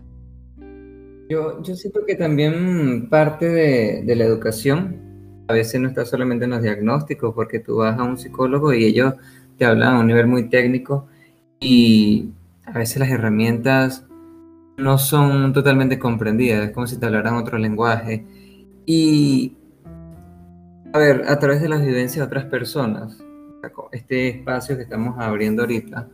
Yo, 1.28 1.62
yo 1.62 1.74
siento 1.74 2.04
que 2.06 2.14
también 2.14 3.08
parte 3.08 3.48
de, 3.48 4.02
de 4.04 4.16
la 4.16 4.24
educación 4.24 5.02
a 5.48 5.54
veces 5.54 5.80
no 5.80 5.88
está 5.88 6.04
solamente 6.04 6.44
en 6.44 6.52
los 6.52 6.62
diagnósticos, 6.62 7.34
porque 7.34 7.58
tú 7.58 7.76
vas 7.76 7.98
a 7.98 8.02
un 8.04 8.18
psicólogo 8.18 8.72
y 8.72 8.84
ellos 8.84 9.14
te 9.58 9.64
hablan 9.64 9.96
a 9.96 10.00
un 10.00 10.06
nivel 10.06 10.26
muy 10.26 10.48
técnico 10.48 11.06
y 11.60 12.30
a 12.64 12.78
veces 12.78 12.98
las 12.98 13.10
herramientas 13.10 14.06
no 14.76 14.98
son 14.98 15.52
totalmente 15.52 15.98
comprendidas, 15.98 16.66
es 16.66 16.72
como 16.72 16.86
si 16.86 16.98
te 16.98 17.06
hablaran 17.06 17.34
otro 17.34 17.58
lenguaje. 17.58 18.24
Y, 18.86 19.56
a 20.92 20.98
ver, 20.98 21.24
a 21.28 21.38
través 21.38 21.60
de 21.62 21.68
las 21.68 21.84
vivencias 21.84 22.16
de 22.16 22.22
otras 22.22 22.44
personas, 22.46 23.21
este 23.92 24.28
espacio 24.28 24.76
que 24.76 24.82
estamos 24.82 25.16
abriendo 25.18 25.62
ahorita, 25.62 26.08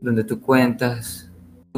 donde 0.00 0.24
tú 0.24 0.40
cuentas 0.40 1.30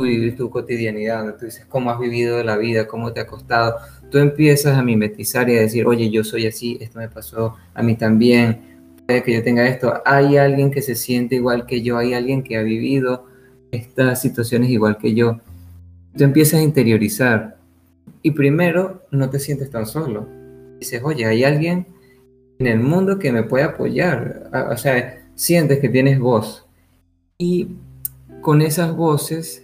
vives 0.03 0.37
tu 0.37 0.51
cotidianidad, 0.51 1.21
donde 1.21 1.39
tú 1.39 1.47
dices 1.47 1.64
cómo 1.64 1.91
has 1.91 1.99
vivido 1.99 2.43
la 2.45 2.59
vida, 2.59 2.87
cómo 2.87 3.12
te 3.14 3.21
ha 3.21 3.27
costado, 3.27 3.77
tú 4.11 4.19
empiezas 4.19 4.77
a 4.77 4.83
mimetizar 4.83 5.49
y 5.49 5.57
a 5.57 5.61
decir, 5.61 5.87
oye, 5.87 6.11
yo 6.11 6.23
soy 6.23 6.47
así, 6.47 6.77
esto 6.81 6.99
me 6.99 7.09
pasó 7.09 7.57
a 7.73 7.83
mí 7.83 7.97
también, 7.97 8.61
puede 9.07 9.23
que 9.23 9.33
yo 9.33 9.43
tenga 9.43 9.67
esto, 9.67 10.03
hay 10.05 10.37
alguien 10.37 10.71
que 10.71 10.83
se 10.83 10.95
siente 10.95 11.37
igual 11.37 11.64
que 11.64 11.81
yo, 11.81 11.97
hay 11.97 12.12
alguien 12.12 12.43
que 12.43 12.59
ha 12.59 12.62
vivido 12.62 13.27
estas 13.71 14.21
situaciones 14.21 14.69
igual 14.71 14.99
que 14.99 15.14
yo. 15.14 15.41
Tú 16.17 16.25
empiezas 16.25 16.61
a 16.61 16.62
interiorizar 16.62 17.57
y 18.23 18.33
primero 18.33 19.07
no 19.11 19.31
te 19.31 19.39
sientes 19.39 19.71
tan 19.71 19.87
solo. 19.87 20.29
Dices, 20.79 21.01
oye, 21.03 21.25
hay 21.25 21.45
alguien 21.45 21.87
en 22.59 22.67
el 22.67 22.79
mundo 22.81 23.19
que 23.19 23.33
me 23.33 23.43
puede 23.43 23.65
apoyar. 23.65 24.51
O 24.71 24.77
sea, 24.77 25.23
sientes 25.35 25.79
que 25.79 25.89
tienes 25.89 26.19
voz. 26.19 26.67
Y 27.39 27.77
con 28.41 28.63
esas 28.63 28.95
voces, 28.95 29.63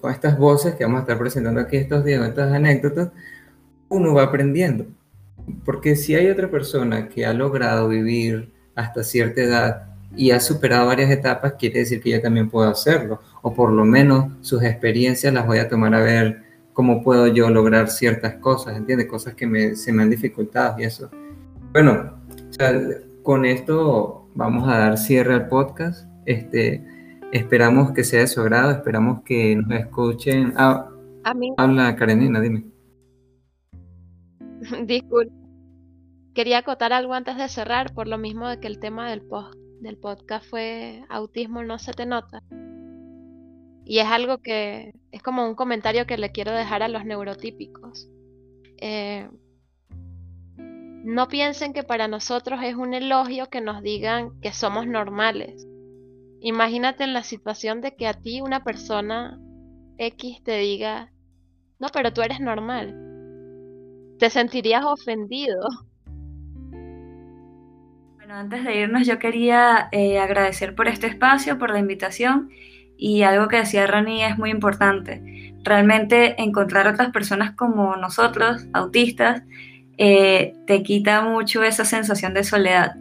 con 0.00 0.12
estas 0.12 0.38
voces 0.38 0.74
que 0.74 0.84
vamos 0.84 0.98
a 0.98 1.02
estar 1.02 1.18
presentando 1.18 1.60
aquí 1.60 1.76
estos 1.76 2.04
días, 2.04 2.26
estas 2.28 2.52
anécdotas, 2.52 3.10
uno 3.88 4.14
va 4.14 4.24
aprendiendo. 4.24 4.86
Porque 5.64 5.96
si 5.96 6.14
hay 6.14 6.28
otra 6.28 6.50
persona 6.50 7.08
que 7.08 7.24
ha 7.24 7.32
logrado 7.32 7.88
vivir 7.88 8.52
hasta 8.74 9.02
cierta 9.02 9.40
edad 9.40 9.86
y 10.16 10.30
ha 10.30 10.40
superado 10.40 10.86
varias 10.86 11.10
etapas, 11.10 11.54
quiere 11.58 11.80
decir 11.80 12.02
que 12.02 12.10
yo 12.10 12.20
también 12.20 12.50
puedo 12.50 12.68
hacerlo. 12.68 13.20
O 13.40 13.54
por 13.54 13.72
lo 13.72 13.84
menos 13.84 14.32
sus 14.42 14.62
experiencias 14.62 15.32
las 15.32 15.46
voy 15.46 15.58
a 15.58 15.68
tomar 15.68 15.94
a 15.94 16.00
ver 16.00 16.42
cómo 16.74 17.02
puedo 17.02 17.26
yo 17.26 17.48
lograr 17.50 17.90
ciertas 17.90 18.34
cosas, 18.34 18.76
¿entiendes? 18.76 19.08
Cosas 19.08 19.34
que 19.34 19.46
me, 19.46 19.74
se 19.74 19.92
me 19.92 20.02
han 20.02 20.10
dificultado 20.10 20.78
y 20.78 20.84
eso. 20.84 21.10
Bueno, 21.72 22.18
con 23.22 23.44
esto 23.44 24.26
vamos 24.34 24.68
a 24.68 24.78
dar 24.78 24.98
cierre 24.98 25.34
al 25.34 25.48
podcast. 25.48 26.08
Este, 26.24 26.82
esperamos 27.32 27.92
que 27.92 28.04
sea 28.04 28.20
de 28.20 28.26
su 28.26 28.40
agrado, 28.40 28.70
esperamos 28.70 29.22
que 29.22 29.54
nos 29.54 29.78
escuchen. 29.78 30.54
Ah, 30.56 30.88
a 31.24 31.34
mí. 31.34 31.52
Habla 31.58 31.94
Karenina, 31.94 32.40
dime. 32.40 32.64
Disculpe. 34.86 35.32
Quería 36.34 36.58
acotar 36.58 36.92
algo 36.92 37.14
antes 37.14 37.36
de 37.36 37.48
cerrar, 37.48 37.92
por 37.92 38.06
lo 38.06 38.16
mismo 38.16 38.48
de 38.48 38.60
que 38.60 38.68
el 38.68 38.78
tema 38.78 39.10
del, 39.10 39.22
post, 39.22 39.54
del 39.80 39.98
podcast 39.98 40.48
fue 40.48 41.04
autismo 41.10 41.62
no 41.64 41.78
se 41.78 41.92
te 41.92 42.06
nota. 42.06 42.42
Y 43.84 43.98
es 43.98 44.06
algo 44.06 44.38
que 44.38 44.94
es 45.10 45.22
como 45.22 45.46
un 45.46 45.54
comentario 45.54 46.06
que 46.06 46.16
le 46.16 46.30
quiero 46.32 46.52
dejar 46.52 46.82
a 46.82 46.88
los 46.88 47.04
neurotípicos. 47.04 48.08
Eh, 48.76 49.28
no 51.08 51.26
piensen 51.28 51.72
que 51.72 51.84
para 51.84 52.06
nosotros 52.06 52.60
es 52.62 52.74
un 52.74 52.92
elogio 52.92 53.48
que 53.48 53.62
nos 53.62 53.82
digan 53.82 54.38
que 54.42 54.52
somos 54.52 54.86
normales. 54.86 55.66
Imagínate 56.40 57.02
en 57.02 57.14
la 57.14 57.22
situación 57.22 57.80
de 57.80 57.96
que 57.96 58.06
a 58.06 58.12
ti 58.12 58.42
una 58.42 58.62
persona 58.62 59.40
X 59.96 60.42
te 60.44 60.58
diga, 60.58 61.10
no, 61.78 61.88
pero 61.94 62.12
tú 62.12 62.20
eres 62.20 62.40
normal. 62.40 62.94
Te 64.18 64.28
sentirías 64.28 64.84
ofendido. 64.84 65.56
Bueno, 68.16 68.34
antes 68.34 68.62
de 68.62 68.80
irnos 68.80 69.06
yo 69.06 69.18
quería 69.18 69.88
eh, 69.92 70.18
agradecer 70.18 70.74
por 70.74 70.88
este 70.88 71.06
espacio, 71.06 71.58
por 71.58 71.70
la 71.70 71.78
invitación 71.78 72.50
y 72.98 73.22
algo 73.22 73.48
que 73.48 73.56
decía 73.56 73.86
Rani 73.86 74.24
es 74.24 74.36
muy 74.36 74.50
importante. 74.50 75.54
Realmente 75.64 76.38
encontrar 76.42 76.86
otras 76.86 77.12
personas 77.12 77.52
como 77.52 77.96
nosotros, 77.96 78.66
autistas, 78.74 79.42
eh, 79.98 80.54
te 80.66 80.82
quita 80.82 81.22
mucho 81.22 81.62
esa 81.64 81.84
sensación 81.84 82.32
de 82.32 82.44
soledad, 82.44 82.94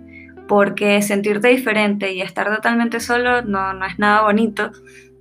porque 0.47 1.01
sentirte 1.01 1.49
diferente 1.49 2.13
y 2.13 2.21
estar 2.21 2.53
totalmente 2.53 2.99
solo 2.99 3.43
no, 3.43 3.73
no 3.73 3.85
es 3.85 3.99
nada 3.99 4.23
bonito, 4.23 4.71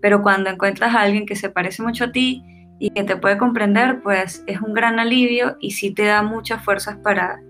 pero 0.01 0.22
cuando 0.22 0.51
encuentras 0.51 0.95
a 0.95 1.03
alguien 1.03 1.27
que 1.27 1.37
se 1.37 1.51
parece 1.51 1.83
mucho 1.83 2.05
a 2.05 2.12
ti 2.12 2.43
y 2.79 2.91
que 2.91 3.05
te 3.05 3.16
puede 3.16 3.39
comprender, 3.39 4.03
pues 4.03 4.43
es 4.47 4.61
un 4.61 4.72
gran 4.72 4.99
alivio 4.99 5.57
y 5.61 5.72
sí 5.72 5.93
te 5.93 6.05
da 6.05 6.22
muchas 6.22 6.64
fuerzas 6.64 6.97
para, 7.03 7.41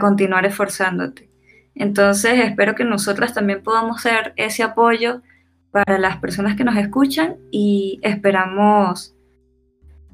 continuar 0.00 0.44
esforzándote. 0.44 1.30
Entonces 1.74 2.40
espero 2.40 2.74
que 2.74 2.84
nosotras 2.84 3.34
también 3.34 3.62
podamos 3.62 4.02
ser 4.02 4.32
ese 4.36 4.64
apoyo 4.64 5.22
para 5.70 5.98
las 5.98 6.16
personas 6.16 6.56
que 6.56 6.64
nos 6.64 6.76
escuchan 6.76 7.36
y 7.52 8.00
esperamos 8.02 9.14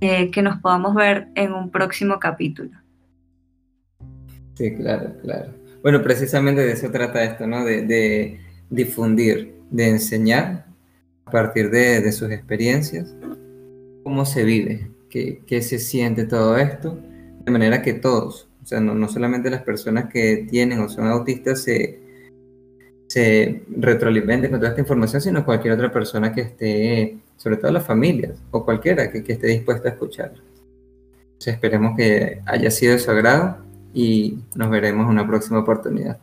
eh, 0.01 0.31
que 0.31 0.43
nos 0.43 0.59
podamos 0.59 0.95
ver 0.95 1.29
en 1.35 1.55
un 1.55 1.71
próximo 1.71 2.19
capítulo. 2.21 2.82
Sí, 4.63 4.73
claro, 4.77 5.13
claro. 5.21 5.53
Bueno, 5.83 6.01
precisamente 6.05 6.61
de 6.61 6.71
eso 6.71 6.89
trata 6.93 7.25
esto, 7.25 7.49
¿no? 7.49 7.65
De, 7.65 8.39
difundir, 8.71 9.57
de 9.73 9.89
enseñar 9.89 10.67
a 11.25 11.31
partir 11.33 11.69
de, 11.69 12.13
sus 12.13 12.31
experiencias 12.31 13.13
cómo 14.05 14.25
se 14.25 14.45
vive, 14.45 14.89
qué, 15.11 15.63
se 15.63 15.81
siente 15.81 16.27
todo 16.27 16.57
esto, 16.59 16.97
de 17.45 17.51
manera 17.51 17.83
que 17.83 17.95
todos, 17.95 18.49
o 18.63 18.67
sea, 18.67 18.79
no, 18.79 18.95
no 18.95 19.09
solamente 19.09 19.51
las 19.51 19.63
personas 19.63 20.09
que 20.13 20.47
tienen 20.49 20.79
o 20.79 20.89
son 20.89 21.09
autistas 21.09 21.63
se, 21.63 21.99
retroalimenten 23.69 24.53
con 24.53 24.61
toda 24.61 24.71
esta 24.71 24.81
información, 24.81 25.21
sino 25.21 25.45
cualquier 25.45 25.75
otra 25.75 25.91
persona 25.91 26.33
que 26.33 26.43
esté, 26.43 27.19
sobre 27.37 27.57
todo 27.57 27.73
las 27.73 27.85
familias 27.85 28.41
o 28.53 28.65
cualquiera 28.65 29.11
que, 29.11 29.25
que 29.25 29.33
esté 29.33 29.49
dispuesta 29.49 29.89
a 29.89 29.93
escuchar. 29.93 30.35
Entonces 31.33 31.55
esperemos 31.55 31.97
que 31.97 32.41
haya 32.47 32.71
sido 32.71 32.93
de 32.93 33.01
su 33.01 33.11
agrado 33.11 33.72
y 33.95 34.39
nos 34.55 34.71
veremos 34.71 35.05
en 35.05 35.11
una 35.11 35.27
próxima 35.27 35.61
oportunidad. 35.61 36.19